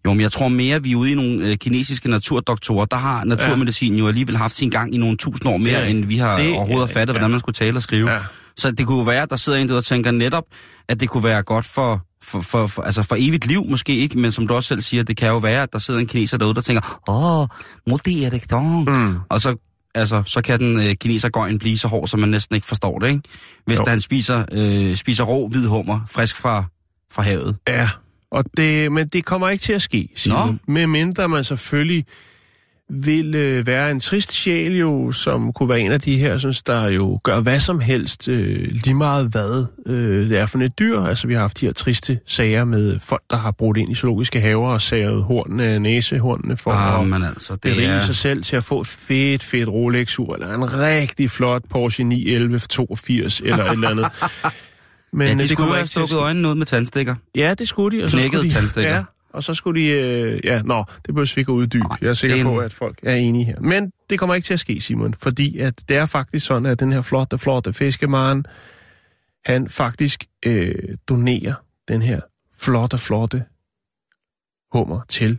[0.06, 2.86] Jo, men jeg tror mere, vi er ude i nogle øh, kinesiske naturdoktorer.
[2.86, 6.06] Der har naturmedicin jo alligevel haft sin gang i nogle tusind år mere, Det- end
[6.06, 7.20] vi har det- overhovedet ja, fattet, ja.
[7.20, 8.12] hvordan man skulle tale og skrive.
[8.12, 8.20] Ja.
[8.58, 10.44] Så det kunne jo være, at der sidder en der og tænker netop,
[10.90, 14.18] at det kunne være godt for, for, for, for, altså for evigt liv, måske ikke,
[14.20, 16.38] men som du også selv siger, det kan jo være, at der sidder en kineser
[16.38, 17.48] derude, der tænker, åh,
[17.90, 18.52] må det er det.
[18.88, 19.16] Mm.
[19.30, 22.68] Og så, altså, så kan den øh, kinesergøjen blive så hård, så man næsten ikke
[22.68, 23.22] forstår det, ikke?
[23.66, 23.86] Hvis Jo.
[23.88, 26.64] han spiser, øh, spiser rå hvid hummer, frisk fra,
[27.12, 27.56] fra havet.
[27.68, 27.90] Ja,
[28.32, 30.60] og det, men det kommer ikke til at ske, Simon.
[30.68, 32.06] Med mindre man selvfølgelig
[32.94, 36.64] vil øh, være en trist sjæl jo, som kunne være en af de her, synes,
[36.64, 40.80] der jo gør hvad som helst, øh, lige meget hvad øh, det er for et
[40.80, 41.00] dyr.
[41.00, 43.96] Altså vi har haft de her triste sager med folk, der har brugt ind i
[43.96, 48.06] zoologiske haver og savet hornene, næsehornene for Ah, at altså, det berige er...
[48.06, 52.60] sig selv til at få et fedt, fedt Rolex-ur, eller en rigtig flot Porsche 911
[52.60, 54.06] 82, eller et eller andet.
[55.14, 57.16] Men Ja, øh, de det skulle have stukket øjnene ud med tandstikker.
[57.36, 58.04] Ja, det skulle de.
[58.04, 58.96] Og så Knækkede skulle de, tandstikker.
[58.96, 59.88] Ja, og så skulle de...
[59.88, 61.86] Øh, ja, nå, det behøver vi ikke at uddybe.
[62.02, 63.60] Jeg er sikker er på, at folk er enige her.
[63.60, 66.80] Men det kommer ikke til at ske, Simon, fordi at det er faktisk sådan, at
[66.80, 68.46] den her flotte, flotte fiskemaren,
[69.46, 71.54] han faktisk øh, donerer
[71.88, 72.22] den her
[72.58, 73.44] flotte, flotte
[74.72, 75.38] hummer til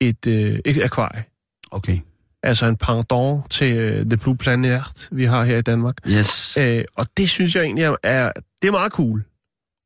[0.00, 1.24] et, øh, et akvarie.
[1.70, 1.98] Okay.
[2.42, 5.96] Altså en pendant til øh, The Blue Planet, vi har her i Danmark.
[6.08, 6.56] Yes.
[6.56, 9.24] Øh, og det synes jeg egentlig er, er, det er meget cool.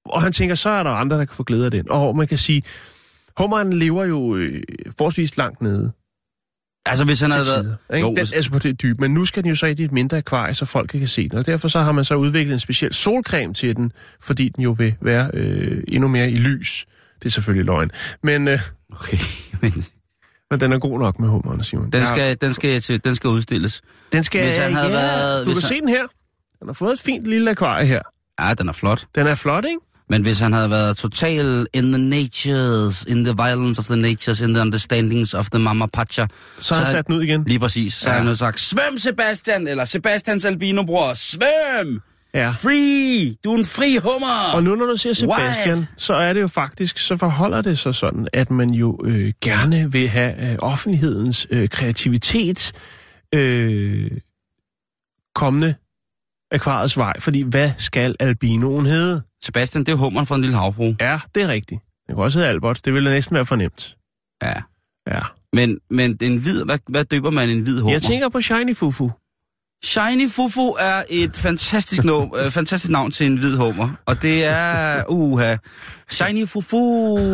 [0.04, 1.90] Og han tænker, så er der andre, der kan få glæde af den.
[1.90, 2.62] Og man kan sige,
[3.38, 4.62] hummeren lever jo øh,
[4.98, 5.92] forholdsvis langt nede
[6.86, 7.62] Altså, hvis han havde tider.
[7.62, 7.76] været...
[7.94, 8.00] Ikke?
[8.00, 9.00] Jo, Den, hvis- altså på det dybe.
[9.00, 11.38] Men nu skal den jo så i et mindre akvarie, så folk kan se den.
[11.38, 14.70] Og derfor så har man så udviklet en speciel solcreme til den, fordi den jo
[14.78, 16.86] vil være øh, endnu mere i lys.
[17.22, 17.90] Det er selvfølgelig løgn.
[18.22, 18.60] Men, øh,
[18.92, 19.16] Okay,
[19.62, 19.84] men
[20.50, 21.90] men den er god nok med hummeren, Simon.
[21.90, 23.82] den Ja, skal, den skal, til, den skal udstilles.
[24.12, 26.06] den skal hvis han havde ja, været- Du hvis kan han- se den her.
[26.60, 28.02] Den har fået et fint lille akvarie her.
[28.40, 29.06] Ja, den er flot.
[29.14, 29.80] Den er flot, ikke?
[30.10, 34.40] Men hvis han havde været total in the natures, in the violence of the natures,
[34.40, 36.26] in the understandings of the mama pacha,
[36.58, 37.44] Så har han sat den ud igen.
[37.46, 37.94] Lige præcis.
[37.94, 38.16] Så Ja.
[38.16, 38.22] ja.
[38.22, 42.00] han sagt, svøm Sebastian, eller Sebastians albino-bror, svøm!
[42.34, 42.48] Ja.
[42.48, 43.34] Free!
[43.44, 44.52] Du er en fri hummer!
[44.54, 45.88] Og nu når du siger Sebastian, What?
[45.96, 49.92] så er det jo faktisk, så forholder det sig sådan, at man jo øh, gerne
[49.92, 52.72] vil have øh, offentlighedens øh, kreativitet
[53.34, 54.10] øh,
[55.34, 55.74] kommende
[56.52, 57.12] akvariets vej.
[57.20, 59.22] Fordi hvad skal albinoen hedde?
[59.44, 60.94] Sebastian, det er hummeren fra en lille havfru.
[61.00, 61.80] Ja, det er rigtigt.
[62.06, 62.80] Det kan også hedde Albert.
[62.84, 63.96] Det ville næsten være fornemt.
[64.42, 64.54] Ja.
[65.10, 65.20] Ja.
[65.52, 67.92] Men, men en hvid, hvad, hvad døber man en hvid hummer?
[67.92, 69.10] Jeg tænker på Shiny Fufu.
[69.84, 73.88] Shiny Fufu er et fantastisk, no, øh, fantastisk navn til en hvid hummer.
[74.06, 75.04] Og det er...
[75.08, 75.56] Uha.
[76.10, 76.78] Shiny Fufu.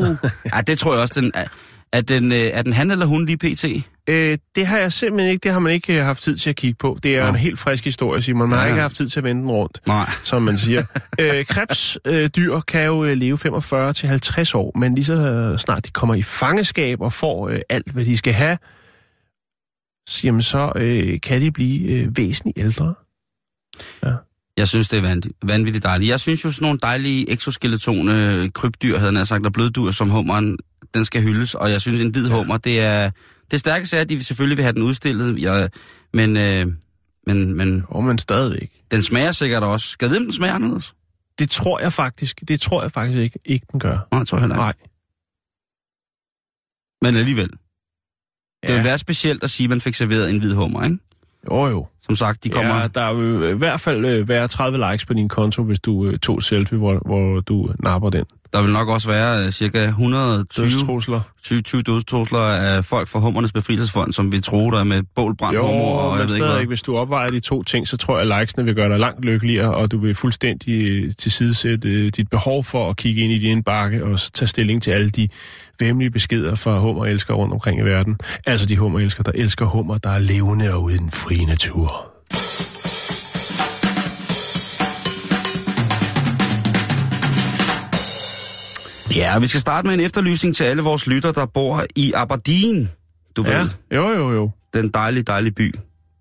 [0.54, 1.46] Ja, det tror jeg også, den er.
[1.92, 3.64] Er den, øh, er den han eller hun lige pt?
[4.08, 6.56] Øh, det har jeg simpelthen ikke, det har man ikke øh, haft tid til at
[6.56, 6.98] kigge på.
[7.02, 7.28] Det er Nå.
[7.28, 8.48] en helt frisk historie, Simon.
[8.48, 8.82] Man Ja, har ikke ja.
[8.82, 10.10] haft tid til at vende den rundt, Nej.
[10.24, 10.82] som man siger.
[11.20, 15.14] øh, krebsdyr øh, dyr kan jo øh, leve 45 til 50 år, men lige så
[15.14, 18.58] øh, snart de kommer i fangeskab og får øh, alt, hvad de skal have,
[20.08, 22.94] så- jamen så øh, kan de blive øh, væsentligt ældre.
[24.56, 26.10] Jeg synes, det er vanvittigt, vanvittigt dejligt.
[26.10, 30.58] Jeg synes jo, sådan nogle dejlige exoskeletone krybdyr, havde jeg sagt, og bløddyr som hummeren,
[30.94, 31.54] den skal hyldes.
[31.54, 33.10] Og jeg synes, en hvid hummer, det er...
[33.50, 35.70] Det stærkeste er, at de selvfølgelig vil have den udstillet, jeg,
[36.12, 36.66] men, øh,
[37.26, 38.82] men, men Og men stadigvæk.
[38.90, 39.88] den smager sikkert også.
[39.88, 40.94] Skal vide, om den smager anderledes?
[41.38, 44.08] Det tror jeg faktisk, det tror jeg faktisk ikke, ikke den gør.
[44.10, 44.60] Nej, jeg tror heller ikke.
[44.62, 44.74] Nej.
[47.02, 47.48] Men alligevel.
[47.48, 48.74] Det Ja.
[48.74, 50.98] vil være specielt at sige, at man fik serveret en hvid hummer, ikke?
[51.50, 51.86] Jo jo.
[52.02, 52.76] Som sagt, de kommer...
[52.80, 56.06] Ja, der vil i hvert fald øh, være 30 likes på din konto, hvis du
[56.06, 58.24] øh, tog selfie, hvor, hvor du napper den.
[58.54, 61.20] Der vil nok også være øh, cirka 120 Dødstrusler.
[61.42, 65.36] 20, 20 dødstrusler af folk fra Hummernes Befrielsesfond, som vi tror der er med bål,
[65.36, 66.66] brand, Jo, hummer og jeg ved ikke hvad.
[66.66, 69.24] hvis du opvejer de to ting, så tror jeg, at likesene vil gøre dig langt
[69.24, 73.38] lykkeligere, og du vil fuldstændig øh, tilsidesætte øh, dit behov for at kigge ind i
[73.38, 75.28] din indbakke og tage stilling til alle de
[75.78, 78.18] vemmelige beskeder fra hummerelskere rundt omkring i verden.
[78.46, 82.13] Altså de hummerelskere, der elsker hummer, der er levende og ude i den frie natur.
[89.14, 92.90] Ja, vi skal starte med en efterlysning til alle vores lytter, der bor i Aberdeen.
[93.36, 94.50] Du Ja, ved, jo, jo, jo.
[94.74, 95.74] den dejlige, dejlige by,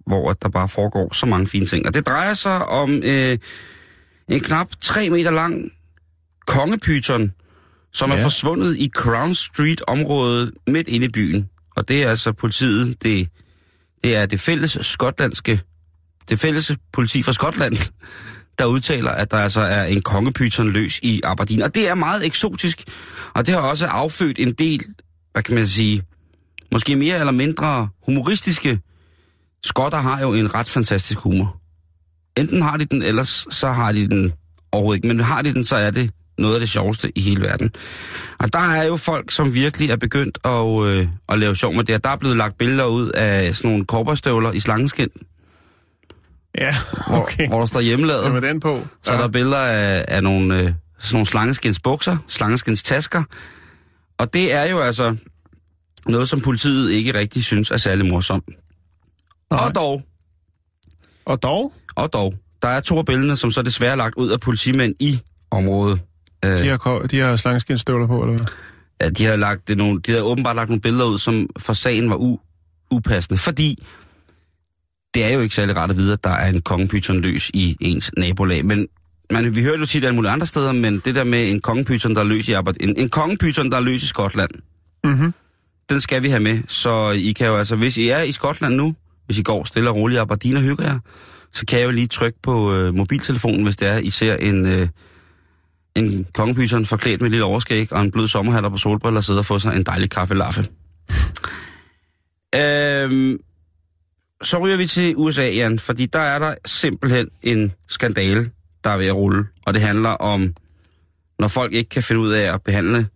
[0.05, 1.87] hvor der bare foregår så mange fine ting.
[1.87, 3.37] Og det drejer sig om øh,
[4.29, 5.71] en knap 3 meter lang
[6.47, 7.31] kongepyton,
[7.93, 8.17] som ja.
[8.17, 11.49] er forsvundet i Crown Street-området midt inde i byen.
[11.75, 13.27] Og det er altså politiet, det,
[14.03, 15.59] det er det fælles skotlandske,
[16.29, 17.91] det fælles politi fra Skotland,
[18.59, 21.61] der udtaler, at der altså er en kongepyton løs i Aberdeen.
[21.61, 22.83] Og det er meget eksotisk,
[23.33, 24.83] og det har også affødt en del,
[25.31, 26.03] hvad kan man sige,
[26.71, 28.79] måske mere eller mindre humoristiske.
[29.63, 31.57] Skotter har jo en ret fantastisk humor.
[32.37, 34.33] Enten har de den, ellers så har de den
[34.71, 35.07] overhovedet ikke.
[35.07, 37.71] Men har de den, så er det noget af det sjoveste i hele verden.
[38.39, 41.83] Og der er jo folk, som virkelig er begyndt at, øh, at lave sjov med
[41.83, 42.03] det.
[42.03, 45.09] Der er blevet lagt billeder ud af sådan nogle korperstøvler i slangeskin,
[46.57, 46.75] Ja,
[47.07, 47.47] hvor, okay.
[47.47, 48.31] hvor der står hjemmelavet.
[48.31, 48.87] Hvad den på?
[49.03, 50.75] Så er der billeder af, af nogle, øh, sådan
[51.11, 53.23] nogle slangeskins bukser, slangeskins tasker.
[54.17, 55.15] Og det er jo altså
[56.05, 58.49] noget, som politiet ikke rigtig synes er særlig morsomt.
[59.51, 59.65] Nej.
[59.65, 60.01] Og dog,
[61.25, 64.29] Og dog, og dog, der er to af billederne, som så desværre er lagt ud
[64.29, 65.19] af politimænd i
[65.51, 65.99] området.
[66.45, 68.47] Øh, de har, de har slangskinstøvler på, eller hvad?
[69.01, 71.73] ja, de har lagt det nogle, de har åbenbart lagt nogle billeder ud, som for
[71.73, 72.39] sagen var u,
[72.91, 73.83] upassende, fordi
[75.13, 77.77] det er jo ikke særlig rart at vide, at der er en kongepyton løs i
[77.79, 78.65] ens nabolag.
[78.65, 78.87] Men
[79.31, 82.15] man, vi hører jo tit alle mulige andre steder, men det der med en kongepyton,
[82.15, 84.51] der er løs i Aberdeen, en, en kongepyton, der er løs i Skotland,
[85.03, 85.33] Mhm.
[85.89, 86.59] den skal vi have med.
[86.67, 88.95] Så I kan jo altså, hvis I er i Skotland nu,
[89.25, 90.99] hvis I går stille og roligt i Aberdeen og hygger jer,
[91.53, 94.65] så kan jeg jo lige trykke på øh, mobiltelefonen, hvis det er, I ser en,
[94.65, 94.87] øh,
[95.95, 99.39] en kongepyton forklædt med et lille overskæg og en blød sommerhatter på solbriller og sidder
[99.39, 100.67] og får sig en dejlig kaffe laffe.
[102.55, 103.37] øhm,
[104.43, 108.51] så ryger vi til USA, Jan, fordi der er der simpelthen en skandale,
[108.83, 109.45] der er ved at rulle.
[109.65, 110.53] Og det handler om,
[111.39, 113.07] når folk ikke kan finde ud af at behandle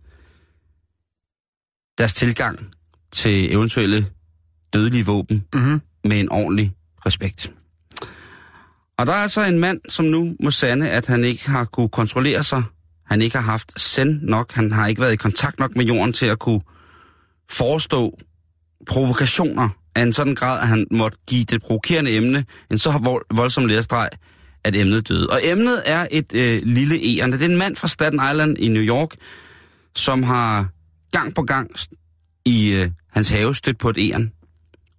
[1.98, 2.58] deres tilgang
[3.12, 4.06] til eventuelle
[4.72, 5.80] dødelige våben Mhm.
[6.04, 6.72] med en ordentlig
[7.06, 7.52] respekt.
[8.98, 11.88] Og der er altså en mand, som nu må sande, at han ikke har kunne
[11.88, 12.62] kontrollere sig.
[13.06, 14.52] Han ikke har haft send nok.
[14.52, 16.60] Han har ikke været i kontakt nok med jorden til at kunne
[17.50, 18.18] forestå
[18.86, 23.24] provokationer af en sådan grad, at han måtte give det provokerende emne en så vold,
[23.34, 24.08] voldsom lærestreg,
[24.64, 25.26] at emnet døde.
[25.30, 27.38] Og emnet er et øh, lille ærende.
[27.38, 29.08] Det er en mand fra Staten Island i New York,
[29.94, 30.68] som har
[31.12, 31.70] gang på gang
[32.44, 34.32] i øh, hans have stødt på et æren,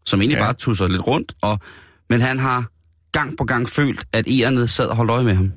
[0.06, 0.44] som egentlig Ja.
[0.44, 0.48] ja.
[0.48, 1.60] bare tusser lidt rundt, og,
[2.10, 2.72] men han har
[3.12, 5.52] gang på gang følt, at ærenet sad og holdt øje med ham.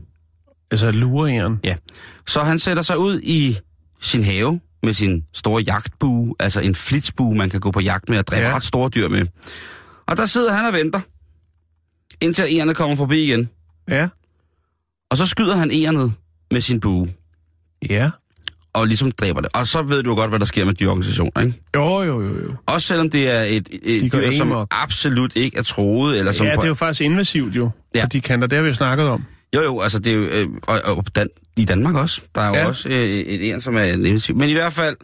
[0.70, 1.60] Altså lureæren.
[1.64, 1.76] Ja.
[2.26, 3.58] Så han sætter sig ud i
[4.00, 8.18] sin have med sin store jagtbue, altså en flitsbue, man kan gå på jagt med
[8.18, 8.54] og dræbe Ja.
[8.54, 9.26] ret store dyr med.
[10.06, 11.00] Og der sidder han og venter,
[12.20, 13.48] indtil ærerne kommer forbi igen.
[13.88, 14.08] Ja.
[15.10, 16.12] Og så skyder han ærenet
[16.50, 17.12] med sin bue,
[17.90, 18.10] Ja.
[18.72, 19.50] og ligesom dræber det.
[19.54, 21.60] Og så ved du godt, hvad der sker med dyrorganisationer, ikke?
[21.76, 22.54] Jo, jo, jo, jo.
[22.66, 24.68] Også selvom det er et, De et går dyr, som amok.
[24.70, 27.70] absolut ikke er troet, eller som Ja, på- det er jo faktisk invasivt jo.
[27.94, 28.00] Ja.
[28.00, 28.06] Ja.
[28.06, 29.24] De kanter, det har vi jo snakket om.
[29.56, 32.20] Jo, jo, altså det er jo, øh, og, og Dan, i Danmark også.
[32.34, 32.66] Der er jo Ja.
[32.66, 34.36] også øh, et en, som er intensiv.
[34.36, 34.96] Men i hvert fald,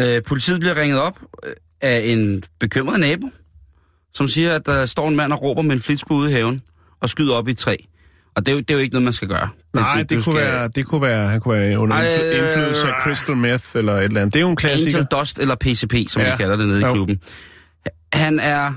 [0.00, 3.30] øh, politiet bliver ringet op øh, af en bekymret nabo,
[4.14, 6.62] som siger, at der står en mand og råber med en flitsbue ude i haven
[7.00, 7.76] og skyder op i et træ.
[8.36, 9.48] Og det er, jo, det er jo ikke noget, man skal gøre.
[9.74, 12.38] Nej, det, du det, kunne være, det kunne være, han kunne være under Ej, øh,
[12.38, 14.34] indflydelse af crystal meth eller et eller andet.
[14.34, 14.98] Det er jo en klassiker.
[14.98, 16.32] Angel Dust eller PCP, som ja.
[16.32, 17.20] De kalder det nede i klubben.
[18.12, 18.72] Han er,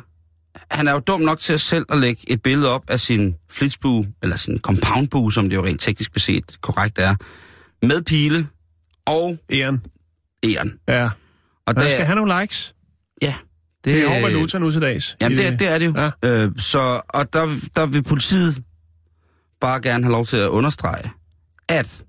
[0.72, 3.36] han er jo dum nok til at selv at lægge et billede op af sin
[3.50, 7.16] flitsbue, eller sin compoundbue, som det jo rent teknisk beset korrekt er,
[7.86, 8.48] med pile
[9.06, 9.82] og Eren.
[10.46, 10.74] æren.
[10.88, 11.10] Ja.
[11.66, 12.76] Og der skal have nogle likes.
[13.22, 13.36] ja,
[13.86, 15.16] Det er over valuta nu til dags.
[15.22, 15.94] Jamen, det, det er det jo.
[16.24, 16.44] Ja.
[16.46, 18.64] Øh, så, og der, der vil politiet
[19.62, 21.12] bare gerne have lov til at understrege,
[21.70, 22.04] at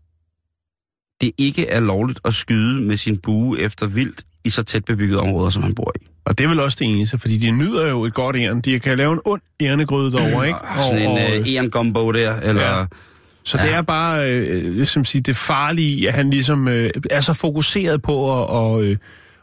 [1.21, 5.21] det ikke er lovligt at skyde med sin bue efter vildt i så tæt bebyggede
[5.21, 6.07] områder, som han bor i.
[6.25, 8.61] Og det er vel også det eneste, fordi de nyder jo et godt æren.
[8.61, 10.59] De kan lave en ond ærnegryde derovre, ikke?
[10.59, 12.63] Og sådan en øh, Eon Gumbo der, eller...
[12.63, 12.79] Ja.
[12.79, 12.85] Ja.
[13.45, 13.71] Så det Ja.
[13.77, 18.43] er bare øh, ligesom sige, det farlige, at han ligesom øh, er så fokuseret på
[18.43, 18.97] at, og, øh,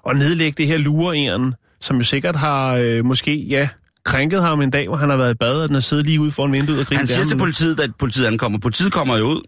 [0.10, 3.70] at nedlægge det her lureæren, som jo sikkert har øh, måske, ja,
[4.06, 6.22] krænket ham en dag, hvor han har været i bad, og den har siddet lige
[6.22, 8.60] ude foran vinduet og grinet Han siger til politiet, da politiet ankommer.
[8.60, 9.42] Politiet kommer jo ud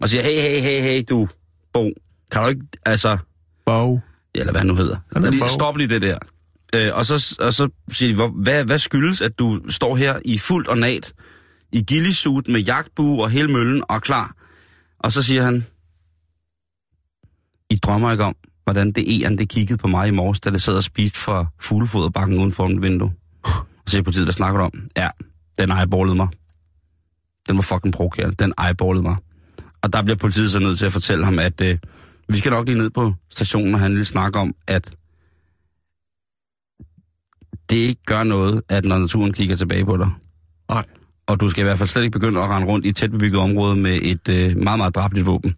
[0.00, 1.28] og siger, hey, hey, hey, hey, du,
[1.72, 1.90] Bo,
[2.32, 3.16] kan du ikke, altså,
[3.66, 4.00] Bog.
[4.34, 4.96] Eller hvad nu hedder.
[5.12, 6.18] Han er Lige, stop lige det der.
[6.74, 10.18] Øh, og, så, og så siger de, hvor, hvad, hvad skyldes, at du står her
[10.24, 11.12] i fuldt ornat,
[11.72, 14.34] i gillisut med jagtbue og hele møllen og er klar?
[14.98, 15.66] Og så siger han,
[17.70, 20.62] I drømmer ikke om, hvordan det eren, det kiggede på mig i morges, da det
[20.62, 23.12] sad og spiste fra fuglefoderbakken uden for mit vindue.
[23.44, 24.72] Og siger politiet, hvad snakker du om?
[24.96, 25.08] Ja,
[25.58, 26.28] den eyeballede mig.
[27.48, 28.34] Den var fucking provokerende.
[28.34, 29.16] Den eyeballede mig.
[29.82, 31.78] Og der bliver politiet så nødt til at fortælle ham, at øh,
[32.28, 34.90] vi skal nok lige ned på stationen, og han vil snakke om, at
[37.70, 40.10] det ikke gør noget, at når naturen kigger tilbage på dig.
[40.70, 40.84] Nej.
[41.26, 43.10] Og du skal i hvert fald slet ikke begynde at rende rundt i et tæt
[43.10, 45.54] bebygget område med et øh, meget, meget drabligt våben.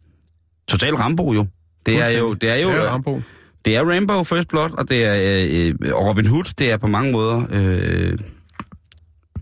[0.68, 1.46] Total Rambo jo.
[1.87, 3.20] Det er jo, det er jo, Det er Rambo.
[3.64, 5.14] det er Rainbow First Blood, og det er
[5.50, 6.44] øh, Robin Hood.
[6.59, 8.18] Det er på mange måder, øh,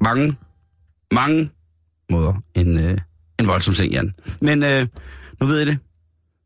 [0.01, 0.37] mange,
[1.13, 1.51] mange
[2.11, 2.99] måder en, øh,
[3.41, 4.15] en voldsom ting, Jan.
[4.41, 4.87] Men øh,
[5.41, 5.79] nu ved I det.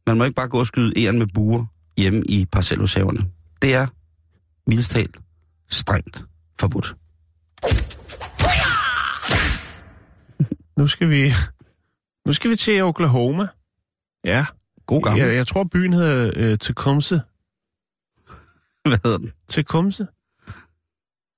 [0.06, 1.64] Man må ikke bare gå og skyde æren med buer
[1.96, 3.30] hjemme i parcelhushaverne.
[3.62, 3.86] Det er
[4.66, 5.16] mildest talt
[5.70, 6.24] strengt
[6.60, 6.96] forbudt.
[10.76, 11.30] Nu skal vi...
[12.26, 13.46] Nu skal vi til Oklahoma.
[14.24, 14.46] Ja.
[14.86, 15.22] God gammel.
[15.22, 17.18] Jeg, jeg tror, byen hedder øh, Tecumseh.
[18.88, 19.32] Hvad hedder den?
[19.48, 20.06] Tecumseh?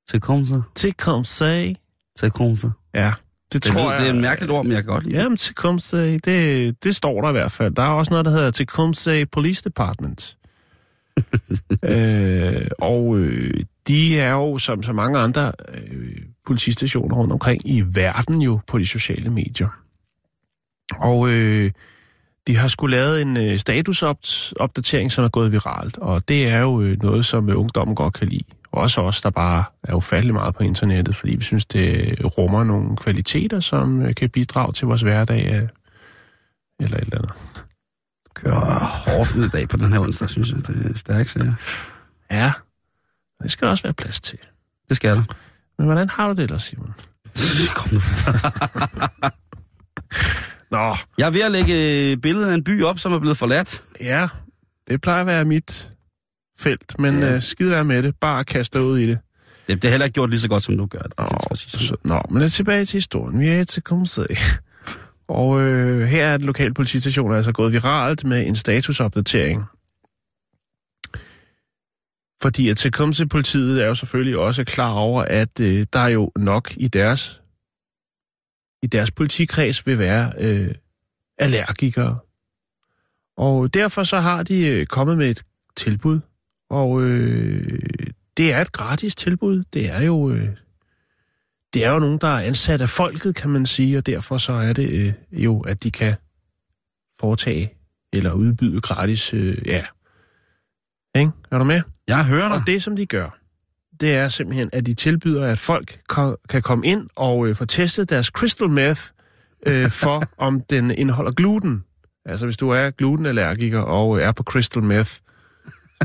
[0.09, 0.59] Tecumseh.
[0.75, 1.75] Tecumseh.
[2.17, 2.71] Tecumseh.
[2.95, 3.15] Ja,
[3.55, 4.01] det, Det, tror jeg...
[4.01, 5.23] det er et mærkeligt ord, men jeg kan godt lide.
[5.23, 7.75] Jamen, Tecumseh, det, det står der i hvert fald.
[7.75, 10.37] Der er også noget, der hedder Tecumseh Police Department.
[11.83, 17.83] øh, og øh, de er jo, som så mange andre øh, politistationer rundt omkring i
[17.87, 19.69] verden jo, på de sociale medier.
[21.01, 21.71] Og øh,
[22.47, 25.99] de har skulle lavet en øh, statusopdatering, som er gået viralt.
[25.99, 28.45] Og det er jo øh, noget, som øh, ungdommen godt kan lide.
[28.75, 32.97] Også os, der bare er ufattelig meget på internettet, fordi vi synes, det rummer nogle
[32.97, 35.47] kvaliteter, som øh, kan bidrage til vores hverdag.
[35.55, 35.69] Øh,
[36.81, 37.33] eller et eller andet.
[38.35, 40.67] kører hårdt ud i dag på den her onsdag, synes jeg.
[40.67, 41.55] Det er stærkt, så ja.
[42.37, 42.53] Ja,
[43.43, 44.39] det skal der også være plads til.
[44.89, 45.23] Det skal der.
[45.79, 46.95] Men hvordan har du det ellers, Simon?
[47.75, 48.01] Kom nu.
[50.71, 51.75] Nå, Jeg er ved at lægge
[52.13, 53.83] et billede af en by op, som er blevet forladt.
[54.01, 54.29] ja,
[54.89, 55.91] det plejer at være mit
[56.59, 57.35] felt, men Ja.
[57.35, 58.17] øh, skid være med det.
[58.21, 59.19] Bare kaste dig ud i det.
[59.69, 61.13] Det, det er heller ikke gjort lige så godt, som du gør det.
[61.19, 63.41] det Nå, sige så, nå, men tilbage til historien.
[63.41, 64.23] Vi er til Kumsø.
[65.29, 69.65] Og øh, her er den lokale politistation altså gået viralt med en statusopdatering.
[72.43, 76.33] Fordi at Tecumseh politiet er jo selvfølgelig også klar over, at øh, der er jo
[76.37, 77.41] nok i deres
[78.83, 80.75] i deres politikreds vil være øh,
[81.39, 82.19] allergikere.
[83.37, 85.43] Og derfor så har de øh, kommet med et
[85.77, 86.21] tilbud.
[86.71, 87.79] Og øh,
[88.37, 89.65] det er et gratis tilbud.
[89.73, 90.49] Det er jo øh,
[91.75, 94.53] det er jo nogen, der er ansat af folket, kan man sige, og derfor så
[94.53, 96.15] er det øh, jo, at de kan
[97.21, 97.73] foretage
[98.13, 99.85] eller udbyde gratis, øh, ja.
[101.15, 101.31] Ikke?
[101.51, 101.83] Er du med?
[102.09, 102.57] Jeg hører dig.
[102.57, 103.39] Og det, som de gør,
[104.01, 107.65] det er simpelthen, at de tilbyder, at folk ko- kan komme ind og øh, få
[107.65, 109.01] testet deres crystal meth
[109.67, 111.85] øh, for, om den indeholder gluten.
[112.27, 115.13] Altså, hvis du er glutenallergiker og øh, er på crystal meth,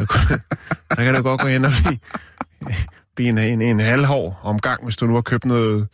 [0.08, 0.40] så,
[0.96, 2.00] kan- du godt gå hen og blive,
[3.16, 5.88] blive en, en, en halvhård omgang, hvis du nu har købt noget...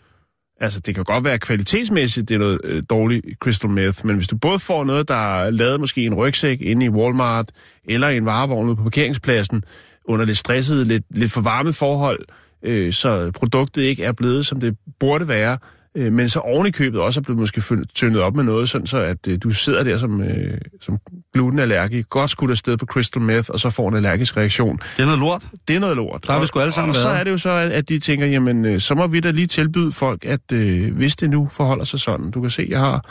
[0.62, 4.28] Altså, det kan godt være kvalitetsmæssigt, det er noget øh, dårligt crystal meth, men hvis
[4.28, 7.52] du både får noget, der er lavet måske i en rygsæk inde i Walmart,
[7.90, 9.64] eller i en varevogn ude på parkeringspladsen,
[10.06, 12.26] under lidt stressede, lidt, lidt for varme forhold,
[12.64, 15.58] øh, så produktet ikke er blevet, som det burde være,
[15.96, 17.62] øh, men så oven i købet også er blevet måske
[17.96, 20.98] tyndet op med noget, sådan så at øh, du sidder der som, øh, som
[21.34, 24.80] glutenallergiker, godt skudt afsted på crystal meth, og så får en allergisk reaktion.
[24.98, 25.46] Det er noget lort.
[25.68, 26.28] Det er noget lort.
[26.28, 27.20] Der har vi Og- sgu alle sammen Og så været.
[27.20, 29.48] er det jo så, at, at de tænker, jamen, øh, så må vi da lige
[29.48, 33.10] tilbyde folk, at øh, hvis det nu forholder sig sådan, du kan se, jeg har,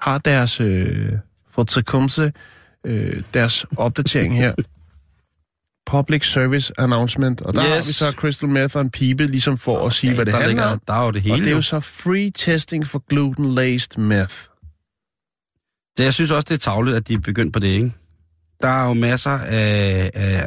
[0.00, 1.08] har deres, øh,
[1.50, 2.30] for Tecumseh,
[2.86, 4.52] øh, deres opdatering her.
[5.88, 7.70] public service announcement, og der yes.
[7.70, 10.64] Har vi så crystal meth og en pibe, ligesom for at sige, hvad det handler
[10.64, 10.80] om.
[10.88, 11.34] der er jo det hele.
[11.34, 11.62] Og det er jo.
[11.62, 14.34] så free testing for gluten-laced meth.
[15.98, 17.92] Det, jeg synes også, det er tavligt, at de er begyndt på det, ikke?
[18.62, 20.46] Der er jo masser af, af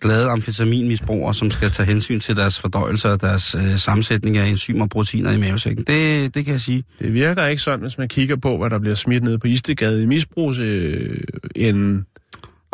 [0.00, 4.84] glade amfetaminmisbrugere, som skal tage hensyn til deres fordøjelse og deres øh, sammensætning af enzymer
[4.84, 5.84] og proteiner i mavesækken.
[5.84, 6.84] Det, det kan jeg sige.
[6.98, 10.02] Det virker ikke sådan, hvis man kigger på, hvad der bliver smidt ned på Istegade
[10.02, 11.20] i misbrugs øh,
[11.56, 12.06] en...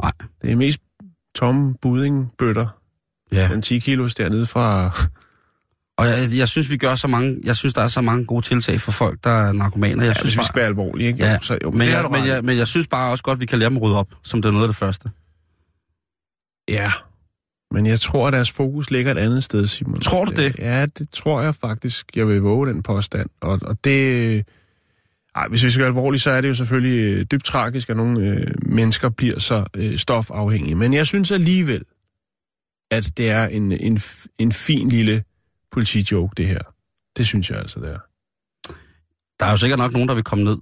[0.02, 0.12] Nej.
[0.42, 0.80] Det er mest
[1.34, 2.66] tomme buddingbøtter.
[3.32, 3.48] Ja.
[3.48, 4.90] Den 10 kilos dernede fra...
[5.98, 8.46] Og jeg, jeg synes, vi gør så mange, jeg synes, der er så mange gode
[8.46, 10.02] tiltag for folk, der er narkomaner.
[10.04, 11.24] Jeg Ja, synes hvis vi bare, skal være alvorlige, ikke?
[11.24, 13.40] Ja, Jo, så, jo, men, har jeg, men, jeg, men jeg synes bare også godt,
[13.40, 15.10] vi kan lære dem at rydde op, som det er noget af det første.
[16.68, 16.92] Ja,
[17.74, 20.00] men jeg tror, at deres fokus ligger et andet sted, Simon.
[20.00, 20.58] Tror du det?
[20.58, 22.06] Ja, det tror jeg faktisk.
[22.16, 23.28] Jeg vil våge den påstand.
[23.40, 24.46] Og, og det...
[25.34, 27.96] Ej, hvis vi skal være alvorlige, så er det jo selvfølgelig øh, dybt tragisk, at
[27.96, 30.74] nogle øh, mennesker bliver så øh, stofafhængige.
[30.74, 31.84] Men jeg synes alligevel,
[32.90, 34.00] at det er en, en,
[34.38, 35.24] en fin lille
[35.70, 36.60] politijoke, det her.
[37.16, 37.98] Det synes jeg altså, det er.
[39.40, 40.58] Der er jo sikkert nok nogen, der vil komme ned.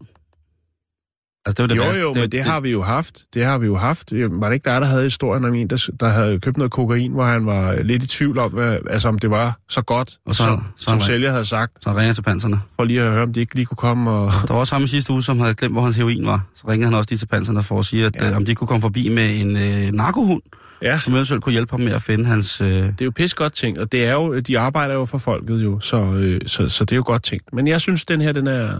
[1.46, 2.00] Altså, det var det jo, værste.
[2.00, 3.22] jo, men det har vi jo haft.
[3.34, 4.12] Det har vi jo haft.
[4.30, 7.12] Var det ikke der, der havde historien om en, der, der havde købt noget kokain,
[7.12, 10.34] hvor han var lidt i tvivl om, hvad, altså om det var så godt, Og
[10.36, 12.60] så- som, så som sælger havde sagt, Så ringer til panserne.
[12.76, 14.32] for lige at høre, om de ikke lige kunne komme og...
[14.48, 16.44] Der var også ham i sidste uge, som havde glemt, hvor hans heroin var.
[16.56, 18.30] Så ringede han også lige til panserne for at sige, at Ja.
[18.30, 20.42] øh, om de kunne komme forbi med en øh, narkohund,
[20.82, 22.60] Ja, som eventuelt kunne hjælpe ham med at finde hans...
[22.60, 25.18] Øh, det er jo pis godt tænkt, og det er jo, de arbejder jo for
[25.18, 27.52] folket jo, så, øh, så, så det er jo godt tænkt.
[27.52, 28.70] Men jeg synes, den her, den er,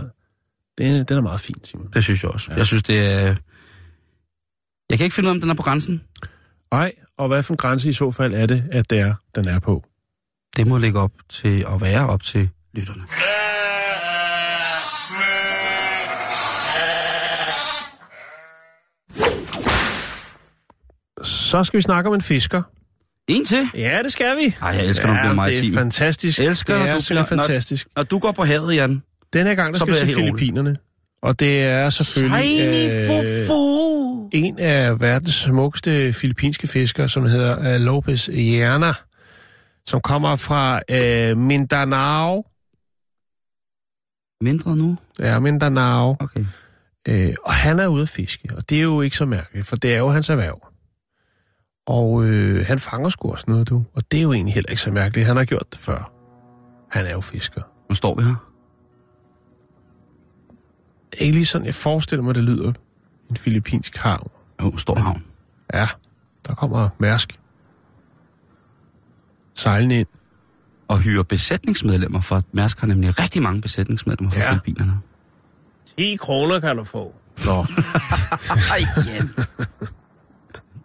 [0.88, 1.88] den, den er meget fin, Simon.
[1.94, 2.52] det synes jeg også.
[2.52, 2.56] Ja.
[2.56, 3.34] Jeg synes, det er...
[4.90, 6.02] Jeg kan ikke finde ud af, om den er på grænsen.
[6.72, 9.48] Nej, og hvad for en grænse i så fald er det, at det er, den
[9.48, 9.84] er på?
[10.56, 13.02] Det må ligge op til at være op til lytterne.
[21.22, 22.62] Så skal vi snakke om en fisker.
[23.28, 23.68] En til?
[23.74, 24.54] Ja, det skal vi.
[24.62, 25.74] Ej, jeg elsker, når du bliver det maritim.
[25.74, 26.38] er fantastisk.
[26.38, 27.88] Elsker, det når er du bliver- når- fantastisk.
[27.96, 29.02] Når du går på havet, Jan.
[29.32, 30.14] Den her gang, der Så skal til.
[30.14, 30.76] Filippinerne.
[31.22, 38.28] Og det er selvfølgelig øh, en af verdens smukkeste filippinske fiskere, som hedder uh, Lopez
[38.28, 38.92] Llana,
[39.86, 42.44] som kommer fra uh, Mindanao.
[44.40, 44.98] Mindre nu?
[45.18, 46.16] Ja, Mindanao.
[46.20, 46.44] Okay.
[47.08, 49.76] Uh, og han er ude at fiske, og det er jo ikke så mærkeligt, for
[49.76, 50.66] det er jo hans erhverv.
[51.86, 53.84] Og øh, han fanger sgu også noget, du.
[53.94, 55.26] Og det er jo egentlig heller ikke så mærkeligt.
[55.26, 56.12] Han har gjort det før.
[56.90, 57.62] Han er jo fisker.
[57.88, 58.49] Nu står vi her.
[61.12, 62.72] Er ikke lige sådan, jeg forestiller mig, det lyder.
[63.30, 64.30] En filippinsk havn.
[64.62, 65.24] Jo, står havn.
[65.74, 65.88] Ja,
[66.46, 67.38] der kommer Mærsk.
[69.54, 70.06] Sejlende ind.
[70.88, 74.44] Og hyre besætningsmedlemmer, for Mærsk har nemlig rigtig mange besætningsmedlemmer fra Ja.
[74.44, 74.50] ja.
[74.50, 75.00] Filippinerne.
[75.98, 77.14] 10 kroner kan du få.
[77.46, 77.60] Nå.
[78.70, 78.80] Ej,
[79.14, 79.28] Jan.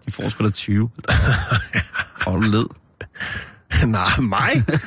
[0.05, 0.89] De får sgu da 20.
[2.25, 2.65] Hold du led.
[3.87, 4.53] Nej, mig?
[4.67, 4.83] Det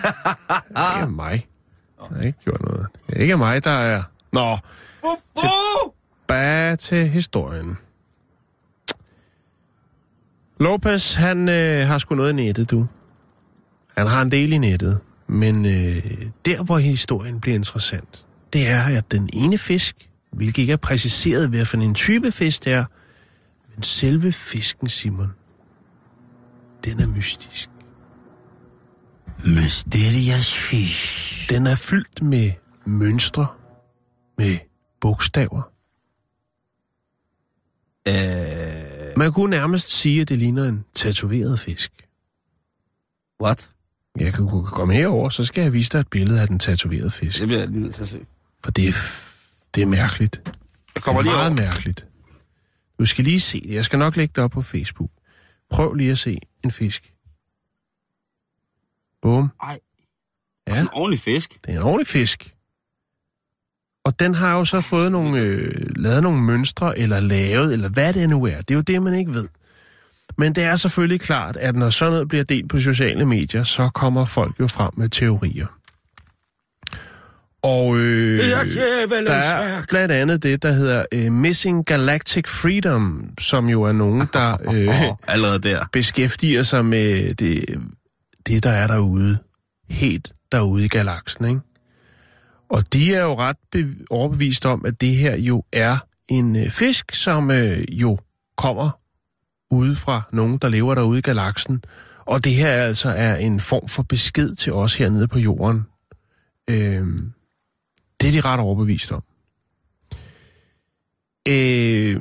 [0.77, 1.47] er mig.
[2.11, 2.87] Jeg har ikke gjort noget.
[3.07, 4.03] Det er ikke mig, der er...
[4.33, 4.59] Nå.
[5.37, 7.77] Tilbage til historien.
[10.61, 12.87] Lopez, han øh, har sgu noget i nettet, du.
[13.97, 15.01] Han har en del i nettet.
[15.27, 20.73] Men øh, der, hvor historien bliver interessant, det er, at den ene fisk, hvilket ikke
[20.73, 22.85] er præciseret ved, for en type fisk det er,
[23.75, 25.33] men selve fisken, Simon,
[26.85, 27.71] den er mystisk.
[29.45, 31.51] Mysterious fish.
[31.51, 32.53] Den er fyldt med
[32.87, 33.47] mønstre,
[34.39, 34.59] med
[35.01, 35.63] bogstaver.
[38.09, 42.09] Øh, Man kunne nærmest sige, at det ligner en tatoveret fisk.
[43.43, 43.71] what?
[44.17, 47.39] Jeg kan komme herover, så skal jeg vise dig et billede af den tatoverede fisk.
[47.39, 48.27] Det bliver jeg lige nødt til at se.
[48.65, 48.93] For det er,
[49.75, 50.41] det er mærkeligt.
[50.95, 51.71] Jeg kommer det lige er meget over.
[51.71, 52.07] mærkeligt.
[52.99, 53.75] Du skal lige se det.
[53.75, 55.11] Jeg skal nok lægge det op på Facebook.
[55.71, 57.13] Prøv lige at se en fisk.
[59.23, 59.51] Bum.
[59.63, 59.79] Ej.
[60.69, 60.81] Ja.
[60.81, 61.59] En ordentlig fisk.
[61.67, 62.55] Det er en ordentlig fisk.
[64.09, 68.13] Og den har jo så fået nogle, øh, lavet nogle mønstre, eller lavet, eller hvad
[68.13, 68.57] det nu er.
[68.57, 69.49] Det er jo det, man ikke ved.
[70.39, 73.89] Men det er selvfølgelig klart, at når sådan noget bliver delt på sociale medier, så
[73.95, 75.67] kommer folk jo frem med teorier.
[77.63, 78.39] Og øh,
[79.27, 84.29] der er blandt andet det, der hedder øh, Missing Galactic Freedom, som jo er nogen,
[84.33, 84.89] der øh,
[85.29, 85.85] allerede der.
[85.93, 87.65] beskæftiger sig med det,
[88.47, 89.39] det, der er derude.
[89.91, 91.61] Helt derude i galaksen, ikke?
[92.69, 93.57] Og de er jo ret
[94.11, 95.99] overbevist om, at det her jo er
[96.29, 98.19] en øh, fisk, som øh, jo
[98.57, 98.91] kommer
[99.71, 101.85] ude fra nogen, der lever derude i galaksen.
[102.25, 105.83] Og det her altså er en form for besked til os hernede på jorden.
[106.71, 107.07] Øh,
[108.21, 109.23] det er de ret overbevist om.
[111.49, 112.21] Øh,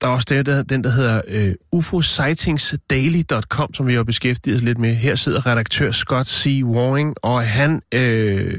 [0.00, 4.62] der er også det, der, den, der hedder øh, ufosightingsdaily.com, som vi har beskæftiget os
[4.62, 4.94] lidt med.
[4.94, 6.60] Her sidder redaktør Scott C.
[6.64, 8.58] Waring, og han, øh,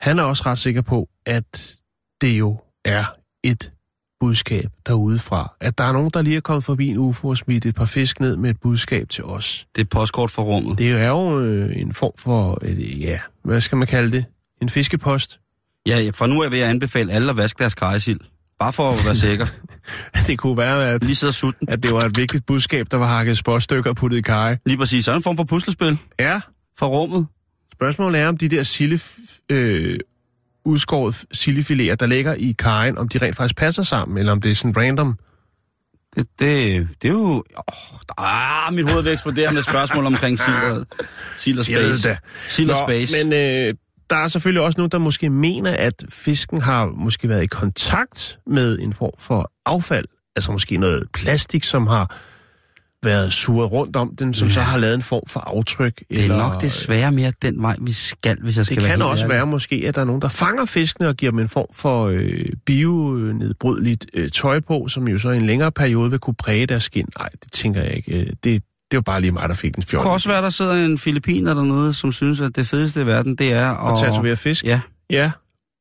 [0.00, 1.76] han er også ret sikker på, at
[2.20, 3.04] det jo er
[3.42, 3.72] et
[4.20, 5.52] budskab derudefra.
[5.60, 7.84] At der er nogen, der lige er kommet forbi en UFO og smidt et par
[7.84, 9.66] fisk ned med et budskab til os.
[9.76, 10.78] Det er postkort fra rummet.
[10.78, 14.24] Det er jo øh, en form for, øh, ja, hvad skal man kalde det?
[14.62, 15.40] En fiskepost.
[15.86, 18.20] Ja, for nu er jeg ved at anbefale alle at vaske deres kajsild.
[18.58, 19.46] Bare for at være sikker.
[20.26, 21.68] det kunne være, at, Lige sidder sutten.
[21.68, 24.56] at det var et vigtigt budskab, der var hakket spåstykker og puttet i kaj.
[24.66, 25.04] Lige præcis.
[25.04, 26.40] Så er en form for puslespil Ja,
[26.78, 27.26] fra rummet.
[27.78, 29.00] Spørgsmålet er, om de der sille,
[29.50, 29.96] øh,
[30.64, 34.50] udskåret sildefiléer, der ligger i kajen, om de rent faktisk passer sammen, eller om det
[34.50, 35.18] er sådan random.
[36.16, 37.44] Det, det, det er jo...
[37.56, 37.64] Oh,
[38.18, 40.38] ah, mit hoved vil eksplodere med spørgsmål omkring
[41.38, 42.16] sild og, space.
[42.48, 43.24] Sild og space.
[43.24, 43.74] Men øh,
[44.10, 48.38] der er selvfølgelig også nogen, der måske mener, at fisken har måske været i kontakt
[48.46, 50.04] med en form for affald.
[50.36, 52.16] Altså måske noget plastik, som har
[53.02, 54.54] været suret rundt om den, som ja.
[54.54, 55.98] så har lavet en form for aftryk.
[56.10, 58.90] det er eller, nok desværre mere den vej, vi skal, hvis jeg skal Det være
[58.90, 59.34] kan helt også ærlig.
[59.36, 62.06] være måske, at der er nogen, der fanger fiskene og giver dem en form for
[62.06, 66.66] øh, bionedbrydeligt øh, tøj på, som jo så i en længere periode vil kunne præge
[66.66, 67.06] deres skin.
[67.18, 68.12] Nej, det tænker jeg ikke.
[68.20, 68.60] Øh, Det, det
[68.92, 70.02] er jo bare lige mig, der fik den Det fjol.
[70.02, 73.34] kunne også være, der sidder en filipiner dernede, som synes, at det fedeste i verden,
[73.36, 73.92] det er at...
[73.92, 74.64] Og tatovere fisk?
[74.64, 74.80] Ja,
[75.10, 75.30] Ja.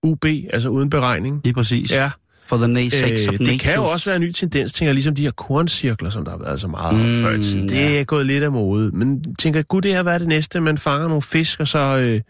[0.03, 1.41] UB, altså uden beregning.
[1.43, 1.91] lige præcis.
[1.91, 2.11] Ja.
[2.47, 4.93] For the na- sake Øh, of det kan jo også være en ny tendens, tænker
[4.93, 7.69] ligesom de her korncirkler, som der har været så meget Mm, før i tiden.
[7.69, 7.99] Det ja.
[7.99, 8.91] er gået lidt af mode.
[8.91, 10.59] Men tænker, gud, det her er det næste?
[10.59, 12.21] Man fanger nogle fisk, og så øh,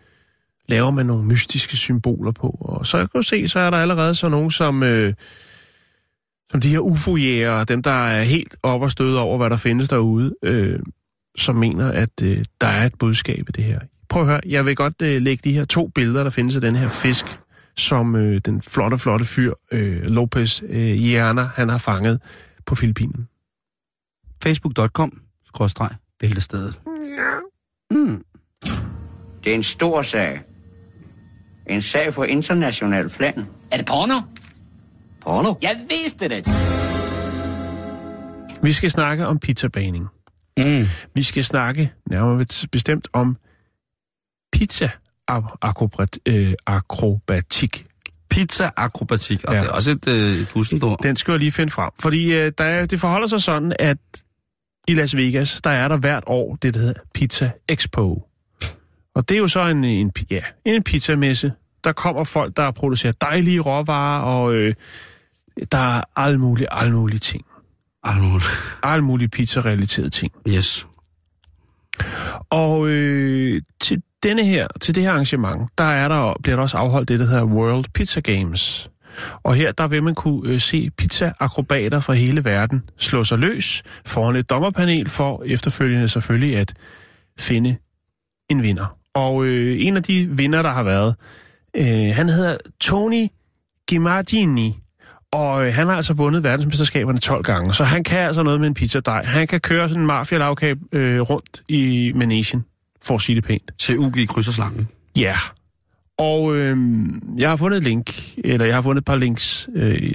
[0.69, 2.57] laver man nogle mystiske symboler på.
[2.61, 5.13] Og så kan du se, så er der allerede så nogen, som, øh,
[6.51, 7.15] som de her ufo
[7.67, 10.79] dem der er helt op og støde over, hvad der findes derude, øh,
[11.37, 13.79] som mener, at øh, der er et budskab i det her.
[14.09, 16.61] Prøv at høre, jeg vil godt øh, lægge de her to billeder, der findes af
[16.61, 17.25] den her fisk,
[17.77, 22.21] som øh, den flotte, flotte fyr, øh, Lopez øh, Hjerner, han har fanget
[22.65, 23.27] på Filippinen.
[24.43, 26.79] Facebook.com, skråstreg, bæltestedet.
[27.91, 28.23] Mm.
[29.43, 30.41] Det er en stor sag.
[31.69, 33.45] En sag på international plan.
[33.71, 34.21] Er det porno?
[35.21, 35.53] Porno?
[35.61, 36.47] Jeg vidste det.
[38.63, 40.07] Vi skal snakke om pizzabaning.
[40.57, 40.85] Mm.
[41.15, 43.37] Vi skal snakke nærmere bestemt om
[44.51, 44.89] pizza
[45.61, 47.85] akrobat, øh, akrobatik.
[48.29, 49.59] Pizza-akrobatik, og Ja.
[49.59, 50.99] det er også et øh, puslendord.
[51.03, 51.91] Den skal jeg lige finde frem.
[51.99, 53.97] Fordi øh, der er, det forholder sig sådan, at
[54.87, 58.23] i Las Vegas, der er der hvert år det, der hedder Pizza Expo.
[59.15, 61.51] Og det er jo så en, en, ja, en pizzamesse.
[61.83, 64.73] Der kommer folk, der producerer dejlige råvarer, og øh,
[65.71, 67.45] der er alle mulige, alle mulige ting.
[68.03, 68.41] Arnold.
[68.83, 70.31] Alle mulige pizza-relaterede ting.
[70.49, 70.87] Yes.
[72.49, 76.77] Og øh, til denne her, til det her arrangement, der, er der bliver der også
[76.77, 78.89] afholdt det, der hedder World Pizza Games.
[79.43, 83.83] Og her der vil man kunne øh, se pizza-akrobater fra hele verden slå sig løs
[84.05, 86.73] foran et dommerpanel for efterfølgende selvfølgelig at
[87.39, 87.77] finde
[88.49, 88.97] en vinder.
[89.13, 91.15] Og øh, en af de vinder, der har været,
[91.73, 93.27] øh, han hedder Tony
[93.87, 94.79] Gimardini.
[95.31, 98.67] Og øh, han har altså vundet verdensmesterskaberne 12 gange, så han kan altså noget med
[98.67, 99.23] en pizzadej.
[99.25, 100.53] Han kan køre sådan en mafia
[100.91, 102.65] øh, rundt i Manesien,
[103.03, 103.71] for at sige det pænt.
[103.79, 104.87] Til UG krydser slangen.
[105.17, 105.21] Ja.
[105.21, 105.37] Yeah.
[106.17, 106.77] Og øh,
[107.37, 110.13] jeg har fundet et link, eller jeg har fundet et par links, øh,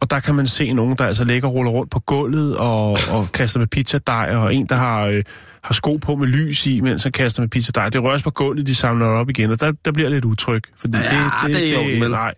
[0.00, 2.98] og der kan man se nogen, der altså ligger og ruller rundt på gulvet og,
[3.10, 5.22] og kaster med pizzadej, og en, der har, øh,
[5.62, 7.88] har sko på med lys i, mens han kaster med pizzadej.
[7.88, 10.62] Det røres på gulvet, de samler det op igen, og der, der bliver lidt utryg.
[10.76, 12.10] Fordi Ja, det er i orden, vel?
[12.10, 12.34] Nej,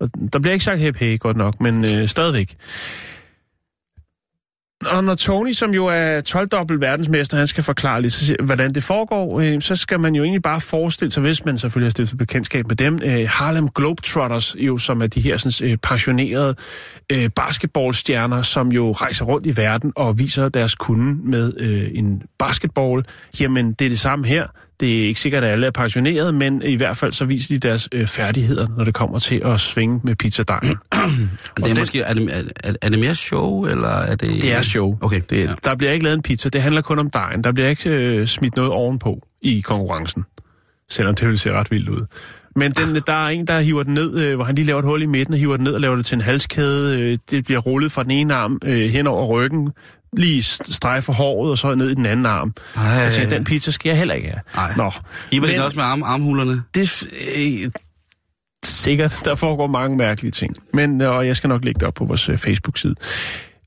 [0.00, 2.56] og der bliver ikke sagt hep hey, godt nok, men øh, stadigvæk.
[4.84, 9.40] Og når Tony, som jo er 12-dobbelt verdensmester, han skal forklare lidt, hvordan det foregår,
[9.40, 12.68] øh, så skal man jo egentlig bare forestille sig, hvis man selvfølgelig har stiftet bekendtskab
[12.68, 16.54] med dem, øh, Harlem Globetrotters, jo, som er de her sådan, øh, passionerede
[17.12, 22.22] øh, basketballstjerner, som jo rejser rundt i verden og viser deres kunde med øh, en
[22.38, 23.04] basketball.
[23.40, 24.46] Jamen, det er det samme her.
[24.80, 27.68] Det er ikke sikkert, at alle er passionerede, men i hvert fald så viser de
[27.68, 30.76] deres øh, færdigheder, når det kommer til at svinge med pizzadejen.
[31.56, 34.42] Det er, måske, er, det, er, er det mere show, eller er det...
[34.42, 34.98] Det er show.
[35.00, 35.54] Okay, Det, ja.
[35.64, 36.48] Der bliver ikke lavet en pizza.
[36.48, 37.44] Det handler kun om dejen.
[37.44, 40.24] Der bliver ikke øh, smidt noget ovenpå i konkurrencen.
[40.88, 42.06] Selvom det vil se ret vildt ud.
[42.56, 44.84] Men den, der er en, der hiver den ned, øh, hvor han lige laver et
[44.84, 47.00] hul i midten og hiver den ned og laver det til en halskæde.
[47.00, 49.70] Øh, det bliver rullet fra den ene arm øh, hen over ryggen,
[50.12, 52.54] lige strejfer håret og så ned i den anden arm.
[52.76, 52.82] Ej.
[52.82, 54.40] Jeg tænker, den pizza skal jeg heller ikke have.
[54.54, 54.72] Ej.
[54.76, 54.90] Nå.
[55.30, 56.62] Hiber det Men- også med arm, armhulerne?
[56.74, 57.70] Det øh,
[58.64, 60.56] sikkert, der foregår mange mærkelige ting.
[60.74, 62.94] Men, øh, og jeg skal nok lægge det op på vores øh, Facebook-side.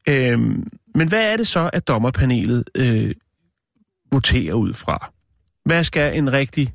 [0.08, 3.12] Øhm, men hvad er det så, at dommerpanelet øh,
[4.12, 5.12] voterer ud fra?
[5.66, 6.74] Hvad skal en rigtig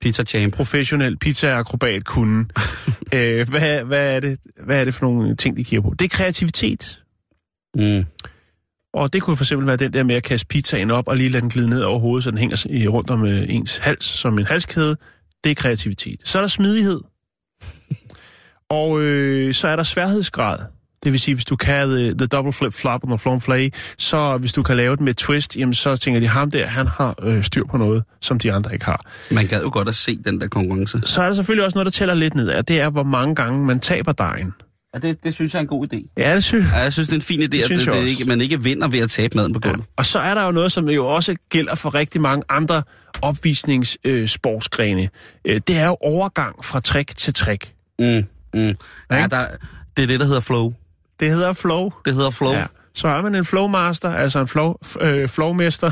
[0.00, 0.54] Pizza champ.
[0.54, 2.46] professionel pizza-akrobat kunne?
[3.14, 5.94] øh, hvad, hvad, er det, hvad er det for nogle ting, de kigger på?
[5.98, 7.02] Det er kreativitet.
[7.74, 8.04] Mm.
[8.94, 11.28] Og det kunne for eksempel være den der med at kaste pizzaen op og lige
[11.28, 14.38] lade den glide ned over hovedet, så den hænger rundt om øh, ens hals som
[14.38, 14.96] en halskæde.
[15.44, 16.20] Det er kreativitet.
[16.24, 17.00] Så er der smidighed.
[18.70, 20.58] og øh, så er der sværhedsgrad.
[21.04, 23.70] Det vil sige, hvis du kan the, the double flip flop og the flom flay,
[23.98, 26.86] så hvis du kan lave det med twist, jamen så tænker de, ham der, han
[26.86, 29.06] har øh, styr på noget, som de andre ikke har.
[29.30, 31.00] Man gad jo godt at se den der konkurrence.
[31.04, 32.64] Så er der selvfølgelig også noget, der tæller lidt ned af.
[32.64, 34.52] Det er, hvor mange gange man taber dejen.
[34.94, 36.12] Ja, det, det synes jeg er en god idé.
[36.16, 37.88] Ja, det synes Ja, jeg synes, det er en fin idé, at det, jeg det
[37.88, 38.02] også.
[38.02, 39.68] ikke, man ikke vinder ved at tabe maden på Ja.
[39.68, 39.86] gulvet.
[39.96, 42.82] Og så er der jo noget, som jo også gælder for rigtig mange andre
[43.22, 45.08] opvisningssportsgrene.
[45.44, 47.72] Øh, det er jo overgang fra trick til trick.
[47.98, 48.60] Mm, mm.
[48.60, 48.64] Ja,
[49.16, 49.28] Ikke?
[49.36, 49.46] der,
[49.96, 50.72] det er det, der hedder flow.
[51.20, 51.90] Det hedder flow.
[52.04, 52.52] Det hedder flow.
[52.52, 52.64] Ja.
[52.94, 55.90] Så er man en flowmaster, altså en flow, øh, flowmester,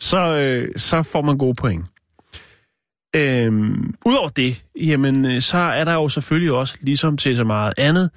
[0.00, 1.84] så, øh, så får man gode point.
[3.16, 7.72] Øhm, Udover det, jamen, øh, så er der jo selvfølgelig også, ligesom til så meget
[7.78, 8.10] andet,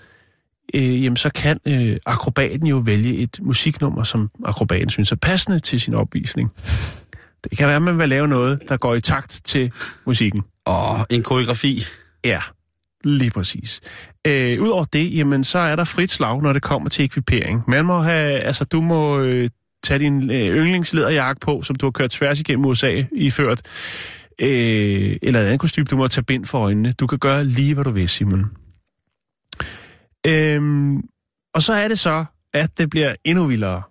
[0.74, 5.60] øh, jamen, så kan øh, akrobaten jo vælge et musiknummer, som akrobaten synes er passende
[5.60, 6.52] til sin opvisning.
[7.50, 9.72] Det kan være, at man vil lave noget, der går i takt til
[10.06, 10.42] musikken.
[10.66, 11.84] Og en koreografi.
[12.26, 12.42] Ja,
[13.04, 13.82] lige præcis.
[14.28, 17.64] Øh, Udover det, jamen, så er der frit slag, når det kommer til ekvipering.
[17.68, 19.50] Man må have, altså, du må øh,
[19.84, 23.62] tage din øh, yndlingslederjakke på, som du har kørt tværs igennem USA iført,
[24.42, 26.92] øh, eller et andet kostume, du må tage bind for øjnene.
[26.92, 28.46] Du kan gøre lige, hvad du vil, Simon.
[30.28, 31.02] Øhm,
[31.54, 33.82] og så er det så, at det bliver endnu vildere.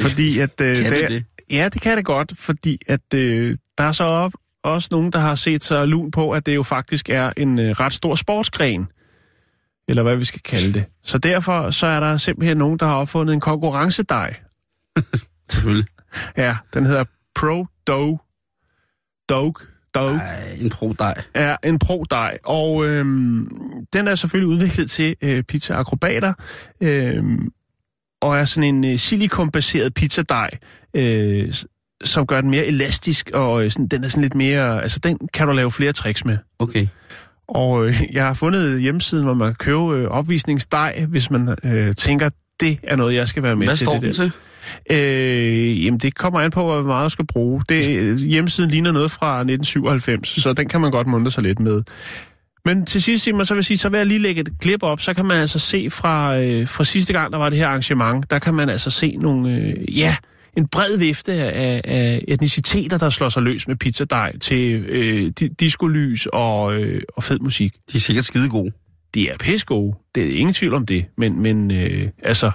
[0.00, 0.60] Fordi at...
[0.60, 1.24] Øh, Kan det det?
[1.50, 4.32] Ja, det kan det godt, fordi at øh, der er så op,
[4.62, 7.70] også nogen, der har set sig lun på, at det jo faktisk er en øh,
[7.70, 8.86] ret stor sportsgren.
[9.88, 10.84] Eller hvad vi skal kalde det.
[11.02, 14.36] Så derfor så er der simpelthen nogen, der har opfundet en konkurrencedej.
[15.52, 15.86] Selvfølgelig.
[16.36, 18.18] Ja, den hedder Pro Dough.
[19.28, 19.54] Dough.
[19.94, 20.20] Dough.
[20.20, 21.14] Ej, en pro-dej.
[21.34, 23.48] er en pro-dej, og øhm,
[23.92, 26.32] den er selvfølgelig udviklet til øh, pizza-akrobater,
[26.80, 27.48] øhm,
[28.22, 30.50] og er sådan en øh, silikonbaseret pizzadej,
[30.94, 31.54] øh,
[32.04, 35.18] som gør den mere elastisk, og øh, sådan, den er sådan lidt mere, altså den
[35.34, 36.38] kan du lave flere tricks med.
[36.58, 36.86] Okay.
[37.48, 41.94] Og øh, jeg har fundet hjemmesiden, hvor man kan købe øh, opvisningsdej, hvis man øh,
[41.94, 42.30] tænker,
[42.60, 43.86] det er noget, jeg skal være med Hvad til.
[43.86, 44.14] står det den der.
[44.14, 44.32] til?
[44.90, 47.62] Øh, jamen, det kommer an på, hvor meget du skal bruge.
[47.68, 51.82] Det, hjemmesiden ligner noget fra 1997, så den kan man godt muntre sig lidt med.
[52.64, 54.82] Men til sidst, Simon, så vil jeg sige, så vil jeg lige lægge et klip
[54.82, 57.66] op, så kan man altså se fra, øh, fra sidste gang, der var det her
[57.66, 60.16] arrangement, der kan man altså se nogle, øh, ja,
[60.56, 65.54] en bred vifte af, af etniciteter, der slår sig løs med pizzadej til øh, di-
[65.60, 67.72] discolys og, øh, og fed musik.
[67.92, 68.72] De er sikkert skide gode.
[69.14, 72.50] De er pisse gode, det er ingen tvivl om det, men, men øh, altså,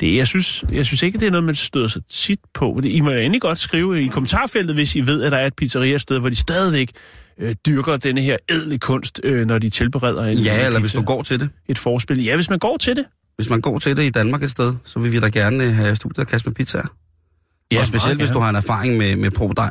[0.00, 2.80] det, jeg, synes, jeg synes ikke, det er noget, man støder sig tit på.
[2.84, 6.18] I må endelig godt skrive i kommentarfeltet, hvis I ved, at der er et pizzeria-sted,
[6.18, 6.90] hvor de stadigvæk
[7.40, 10.90] øh, dyrker denne her edle kunst, øh, når de tilbereder en, Ja, en eller hvis
[10.90, 10.98] pizza.
[10.98, 11.48] du går til det.
[11.68, 12.24] et forspil.
[12.24, 13.04] Ja, hvis man går til det.
[13.36, 15.74] Hvis man går til det i Danmark et sted, så vil vi da gerne øh,
[15.74, 16.86] have studiet og kaste med pizzaer.
[17.72, 19.70] Ja, og specielt meget hvis du har en erfaring med, med pro-dej.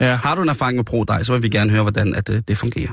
[0.00, 0.14] Ja.
[0.14, 2.56] Har du en erfaring med pro-dej, så vil vi gerne høre, hvordan at, øh, det
[2.56, 2.92] fungerer.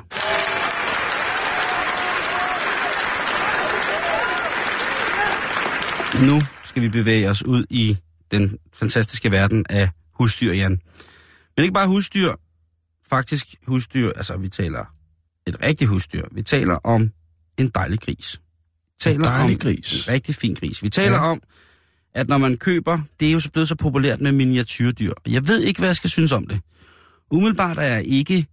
[6.21, 6.41] Nu
[6.73, 7.97] skal vi bevæge os ud i
[8.31, 10.79] den fantastiske verden af husdyr, Jan.
[11.57, 12.33] Men ikke bare husdyr,
[13.09, 14.85] faktisk husdyr, altså vi taler
[15.47, 16.23] et rigtigt husdyr.
[16.31, 17.11] Vi taler om
[17.57, 18.41] en dejlig gris.
[18.41, 19.93] Vi taler dejlig om gris.
[20.07, 20.83] En rigtig fin gris.
[20.83, 21.31] Vi taler Ja.
[21.31, 21.41] om,
[22.13, 25.11] at når man køber, det er jo så blevet så populært med miniatyrdyr.
[25.27, 26.59] Jeg ved ikke, hvad jeg skal synes om det.
[27.31, 28.45] Umiddelbart er jeg ikke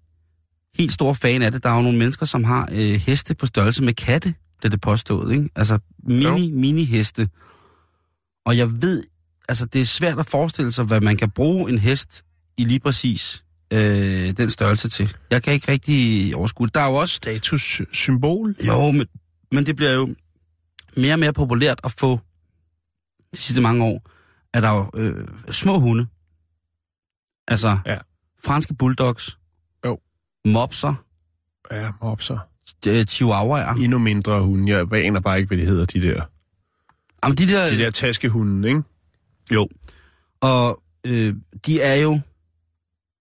[0.78, 1.62] helt stor fan af det.
[1.62, 4.80] Der er jo nogle mennesker, som har øh, heste på størrelse med katte, bliver det
[4.80, 5.32] påstået.
[5.32, 5.48] Ikke?
[5.56, 7.28] Altså mini, mini heste.
[8.50, 9.04] Og jeg ved,
[9.48, 12.24] altså det er svært at forestille sig, hvad man kan bruge en hest
[12.58, 13.80] i lige præcis øh,
[14.36, 15.16] den størrelse til.
[15.30, 16.68] Jeg kan ikke rigtig overskue.
[16.74, 18.56] Der er jo også Statussymbol.
[18.66, 19.06] jo, men,
[19.52, 20.14] men det bliver jo
[20.96, 22.20] mere og mere populært at få
[23.34, 24.02] de sidste mange år,
[24.54, 26.06] er der jo øh, små hunde.
[27.48, 27.98] Altså Ja.
[28.44, 29.38] franske bulldogs.
[29.86, 29.98] Jo.
[30.44, 30.94] Mopser.
[31.70, 32.38] Ja, mopser.
[32.88, 33.74] øh, Chihuahuaer.
[33.74, 34.72] Endnu mindre hunde.
[34.72, 36.22] Jeg aner bare ikke, hvad de hedder, de der.
[37.24, 37.70] Jamen, de der...
[37.70, 38.82] De der taskehunde, ikke?
[39.52, 39.68] Jo.
[40.40, 41.34] Og øh,
[41.66, 42.20] de er jo...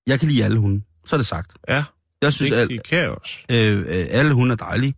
[0.07, 0.81] Jeg kan lide alle hunde.
[1.05, 1.53] Så er det sagt.
[1.69, 1.83] Ja,
[2.21, 3.33] Jeg synes, at det kan jeg også.
[3.51, 4.93] øh, øh, alle hunde er dejlige.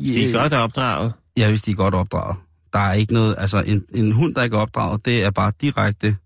[0.00, 1.12] De er godt opdraget.
[1.36, 2.36] Ja, hvis de er godt opdraget.
[2.72, 3.34] Der er ikke noget...
[3.38, 6.16] Altså, en, en hund, der ikke er opdraget, det er bare direkte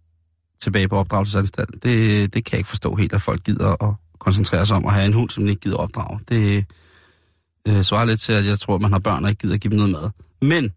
[0.62, 1.82] tilbage på opdragelsesanstalt.
[1.82, 4.92] Det, det kan jeg ikke forstå helt, at folk gider at koncentrere sig om at
[4.92, 6.20] have en hund, som ikke gider opdrage.
[6.28, 6.64] Det
[7.68, 9.60] øh, svarer lidt til, at jeg tror, at man har børn, og ikke gider at
[9.60, 10.10] give dem noget mad.
[10.48, 10.70] Men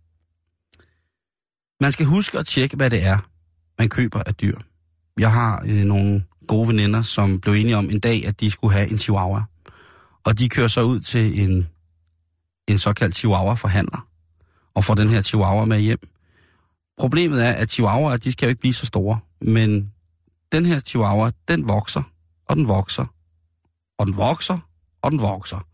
[1.79, 3.17] man skal huske at tjekke, hvad det er,
[3.79, 4.57] man køber af dyr.
[5.19, 8.73] Jeg har øh, nogle gode veninder, som blev enige om en dag, at de skulle
[8.73, 9.43] have en chihuahua.
[10.25, 11.67] Og de kører så ud til en,
[12.67, 14.07] en såkaldt chihuahua-forhandler,
[14.75, 15.99] og får den her chihuahua med hjem.
[16.99, 19.19] Problemet er, at chihuahuaer, de skal jo ikke blive så store.
[19.41, 19.91] Men
[20.51, 22.03] den her chihuahua, den vokser,
[22.45, 23.05] og den vokser,
[23.97, 24.59] og den vokser,
[25.01, 25.68] og den vokser.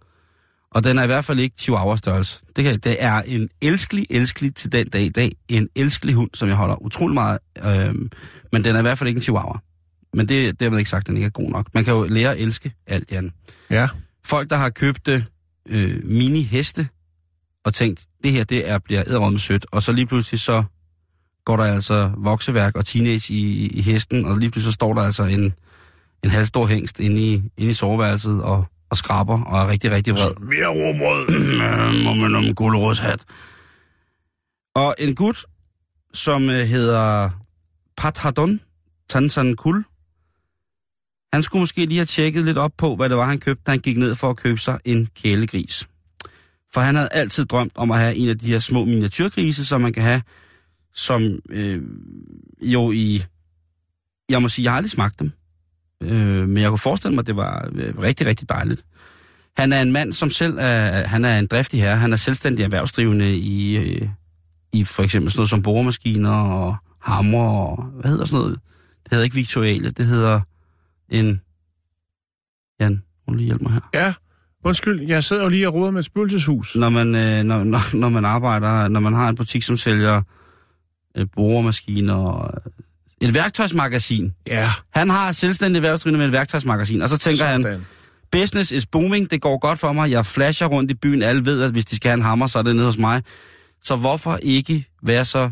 [0.75, 2.39] Og den er i hvert fald ikke chihuahua-størrelse.
[2.55, 5.35] Det, kan, det er en elskelig, elskelig til den dag i dag.
[5.47, 7.39] En elskelig hund, som jeg holder utrolig meget.
[7.65, 8.09] Øhm,
[8.51, 9.59] men den er i hvert fald ikke en chihuahua.
[10.13, 11.67] Men det dermed ikke sagt, at den ikke er god nok.
[11.73, 13.31] Man kan jo lære at elske alt, Jan.
[13.69, 13.87] Ja.
[14.25, 15.07] Folk, der har købt
[15.69, 16.87] øh, mini-heste,
[17.65, 20.63] og tænkt, det her det er, bliver æderrømme sødt, og så lige pludselig så
[21.45, 25.01] går der altså vokseværk og teenage i, i hesten, og lige pludselig så står der
[25.01, 25.53] altså en,
[26.23, 30.13] en halvstor hængst inde i, inde i soveværelset og, og skraber og er rigtig, rigtig
[30.13, 30.31] vred.
[30.49, 31.25] Vi har råbrød.
[32.05, 33.19] Må man om gulerodshat.
[34.75, 35.45] Og en gut,
[36.13, 37.29] som øh, hedder
[37.97, 38.59] Pathardon
[39.09, 39.83] Tansankul,
[41.33, 43.71] han skulle måske lige have tjekket lidt op på, hvad det var, han købte, da
[43.71, 45.87] han gik ned for at købe sig en kælegris.
[46.73, 49.81] For han havde altid drømt om at have en af de her små miniatyrgrise, som
[49.81, 50.21] man kan have,
[50.93, 51.81] som øh,
[52.61, 53.23] jo i...
[54.29, 55.31] Jeg må sige, jeg har aldrig smagt dem.
[56.03, 58.85] Øh, men jeg kunne forestille mig, at det var øh, rigtig, rigtig dejligt.
[59.57, 61.97] Han er en mand, som selv er, han er en driftig herre.
[61.97, 64.07] Han er selvstændig erhvervsdrivende i, øh,
[64.73, 67.83] i for eksempel sådan noget som boremaskiner og hammer og...
[67.83, 68.59] Hvad hedder sådan noget?
[69.03, 70.41] Det hedder ikke Victoriale, det hedder
[71.09, 71.41] en...
[72.79, 73.81] Jan, må du lige hjælpe mig her.
[73.93, 74.13] Ja.
[74.63, 76.75] Undskyld, jeg sidder jo lige og roder med et spøgelseshus.
[76.75, 80.21] Når man, øh, når, når, når man arbejder, når man har en butik, som sælger
[81.17, 82.61] øh, boremaskiner og
[83.21, 84.33] et værktøjsmagasin.
[84.47, 84.69] Ja.
[84.93, 87.85] Han har selvstændig erhvervsdrivende med et værktøjsmagasin, og så tænker han, Sådan.
[88.31, 91.61] business is booming, det går godt for mig, jeg flasher rundt i byen, alle ved,
[91.63, 93.23] at hvis de skal have en hammer, så er det nede hos mig.
[93.83, 95.49] Så hvorfor ikke være så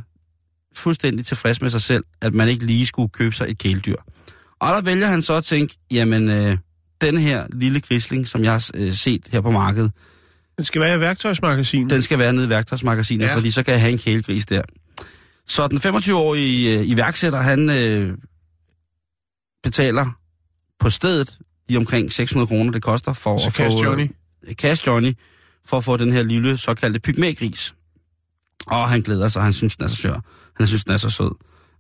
[0.76, 3.96] fuldstændig tilfreds med sig selv, at man ikke lige skulle købe sig et kæledyr?
[4.60, 6.58] Og der vælger han så at tænke, jamen, øh,
[7.02, 9.92] den her lille grisling, som jeg har øh, set her på markedet,
[10.58, 11.90] Det skal være i værktøjsmagasin.
[11.90, 13.26] den skal være nede i værktøjsmagasinet.
[13.26, 13.36] Ja.
[13.36, 14.62] fordi så kan jeg have en kælegris der.
[15.48, 18.18] Så den 25-årige øh, iværksætter, han øh,
[19.64, 20.20] betaler
[20.80, 21.40] på stedet
[21.70, 23.84] de omkring 600 kroner, det koster for Så at Cash få...
[23.84, 24.12] Johnny.
[24.48, 25.14] Øh, Cash Johnny,
[25.66, 27.76] for at få den her lille såkaldte pygmægris.
[28.68, 30.20] Og han glæder sig, han synes, den er så sør.
[30.58, 31.32] Han synes, den er så sød.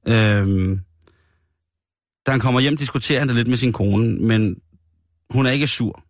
[0.07, 0.79] Øhm,
[2.25, 4.55] da han kommer hjem, diskuterer han det lidt med sin kone, men
[5.29, 6.03] hun er ikke sur.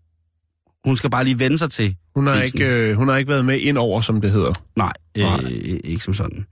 [0.85, 3.45] Hun skal bare lige vende sig til, Hun har, ikke, øh, hun har ikke været
[3.45, 4.51] med ind over, som det hedder.
[4.75, 5.39] Nej, Nej.
[5.43, 6.45] øh, ikke som sådan.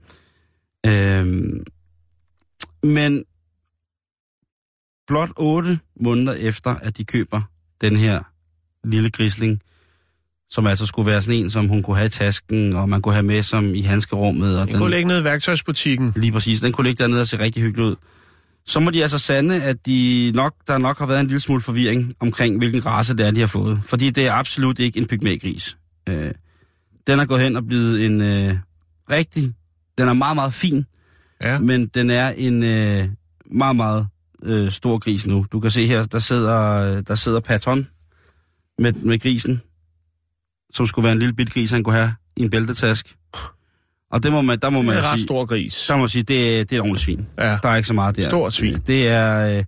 [0.86, 1.64] Øhm,
[2.82, 3.24] men
[5.06, 7.42] blot otte måneder efter, at de køber
[7.80, 8.22] den her
[8.84, 9.60] lille grisling,
[10.50, 13.14] som altså skulle være sådan en, som hun kunne have i tasken, og man kunne
[13.14, 14.60] have med som i handskerummet.
[14.60, 16.12] Og Den kunne ligge ned i værktøjsbutikken.
[16.16, 17.96] Lige præcis, den kunne ligge dernede og se rigtig hyggelig ud.
[18.66, 21.62] Så må de altså sande, at de nok, der nok har været en lille smule
[21.62, 23.80] forvirring omkring, hvilken race det er, de har fået.
[23.84, 25.76] Fordi det er absolut ikke en pygmægris.
[26.08, 26.30] Øh,
[27.06, 28.56] den er gået hen og blevet en øh,
[29.10, 29.54] rigtig...
[29.98, 30.84] Den er meget, meget fin,
[31.42, 31.58] Ja.
[31.58, 33.08] men den er en øh,
[33.50, 34.08] meget, meget
[34.42, 35.46] øh, stor gris nu.
[35.52, 37.86] Du kan se her, der sidder, der sidder Patton
[38.78, 39.60] med, med grisen,
[40.72, 43.16] som skulle være en lille bitte gris, han kunne have i en bæltetask.
[44.10, 45.84] Og det må man, der må Det man er en jo ret sige, stor gris.
[45.88, 47.26] der må man sige, det, er- det er et ordentligt svin.
[47.38, 47.58] Ja.
[47.62, 48.22] Der er ikke så meget der.
[48.28, 48.74] Stort svin.
[48.86, 49.64] Det er, øh,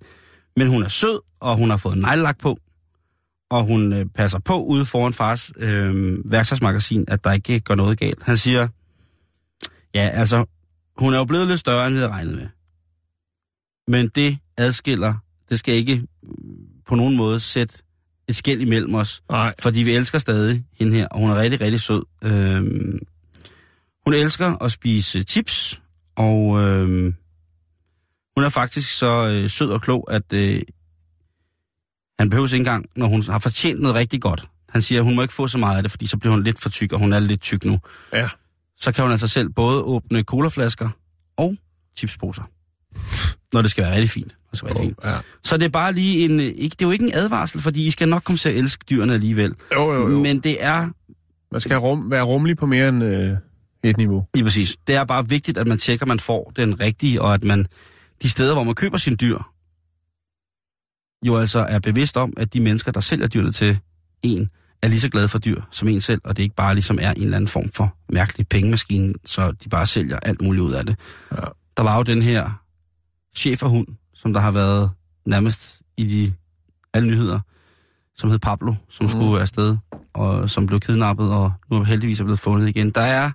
[0.57, 2.59] men hun er sød, og hun har fået neglelak på,
[3.51, 7.99] og hun øh, passer på ude foran fars øh, værktøjsmagasin, at der ikke går noget
[7.99, 8.23] galt.
[8.23, 8.69] Han siger,
[9.95, 10.45] ja, altså,
[10.99, 12.49] hun er jo blevet lidt større, end vi havde regnet med.
[13.89, 15.15] Men det adskiller,
[15.51, 16.07] det skal ikke
[16.87, 17.79] på nogen måde sætte
[18.29, 19.55] et skæld imellem os, Nej.
[19.59, 22.03] fordi vi elsker stadig hende her, og hun er rigtig, rigtig sød.
[22.23, 22.99] Øhm,
[24.05, 25.81] hun elsker at spise chips,
[26.17, 27.15] og øhm,
[28.37, 30.63] hun er faktisk så øh, sød og klog, at øh,
[32.19, 34.49] han behøver ikke engang, når hun har fortjent noget rigtig godt.
[34.69, 36.43] Han siger, at hun må ikke få så meget af det, fordi så bliver hun
[36.43, 37.81] lidt for tyk, og hun er lidt tyk nu.
[38.13, 38.29] Ja.
[38.79, 40.89] Så kan hun altså selv både åbne colaflasker
[41.37, 41.57] og
[41.99, 42.43] chipsposer.
[43.53, 44.37] Når det skal være rigtig fint.
[44.51, 44.99] Det skal være rigtig fint.
[45.05, 45.19] Ja.
[45.45, 46.41] Så det er bare lige en...
[46.41, 48.85] Ikke, det er jo ikke en advarsel, fordi I skal nok komme til at elske
[48.91, 49.55] dyrene alligevel.
[49.75, 50.23] Jo, jo, jo.
[50.23, 50.89] Men det er
[51.53, 53.37] Man skal rum, være rummelig på mere end øh,
[53.85, 54.27] et niveau.
[54.35, 54.77] lige præcis.
[54.87, 57.67] Det er bare vigtigt, at man tjekker, at man får den rigtige, og at man
[58.23, 59.39] de steder, hvor man køber sine dyr,
[61.27, 63.79] jo altså er bevidst om, at de mennesker, der sælger dyrene til
[64.23, 64.51] en,
[64.83, 67.11] er lige så glade for dyr som en selv, og det ikke bare ligesom er
[67.11, 70.87] en eller anden form for mærkelig pengemaskine, så de bare sælger alt muligt ud af
[70.87, 70.97] det.
[71.33, 71.37] Ja.
[71.77, 72.63] Der var jo den her
[73.37, 74.91] cheferhund, som der har været
[75.27, 76.33] nærmest i de
[76.95, 77.41] alle nyheder,
[78.17, 79.11] som hed Pablo, som mm.
[79.11, 79.77] skulle afsted,
[80.15, 82.91] og som blev kidnappet, og nu er heldigvis er blevet fundet igen.
[82.91, 83.31] Der er,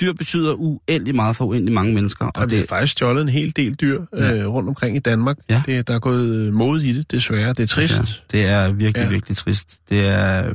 [0.00, 3.56] dyr betyder uendelig meget for uendelig mange mennesker, Der og det, faktisk stjålet en hel
[3.56, 4.34] del dyr Ja.
[4.34, 5.36] øh, rundt omkring i Danmark.
[5.50, 5.62] Ja.
[5.66, 7.48] Det, der er gået øh, mod i det, desværre.
[7.52, 7.92] Det er trist.
[7.92, 9.10] Ja, det er virkelig, Ja.
[9.10, 9.80] virkelig trist.
[9.90, 10.54] Det er, øh,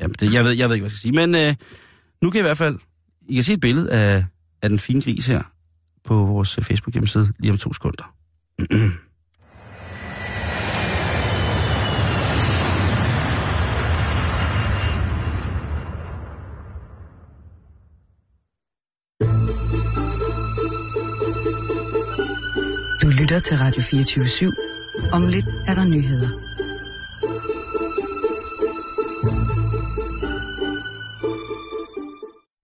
[0.00, 1.12] Jamen, det, jeg, ved, jeg ved ikke, hvad jeg skal sige.
[1.12, 1.54] Men øh,
[2.22, 2.78] nu kan I i hvert fald...
[3.28, 4.24] I kan se et billede af,
[4.62, 5.42] af den fine gris her
[6.04, 8.14] på vores øh, Facebook-hjemmeside lige om to sekunder.
[23.02, 25.10] Du lytter til Radio 24 /7.
[25.12, 26.49] Om lidt er der nyheder.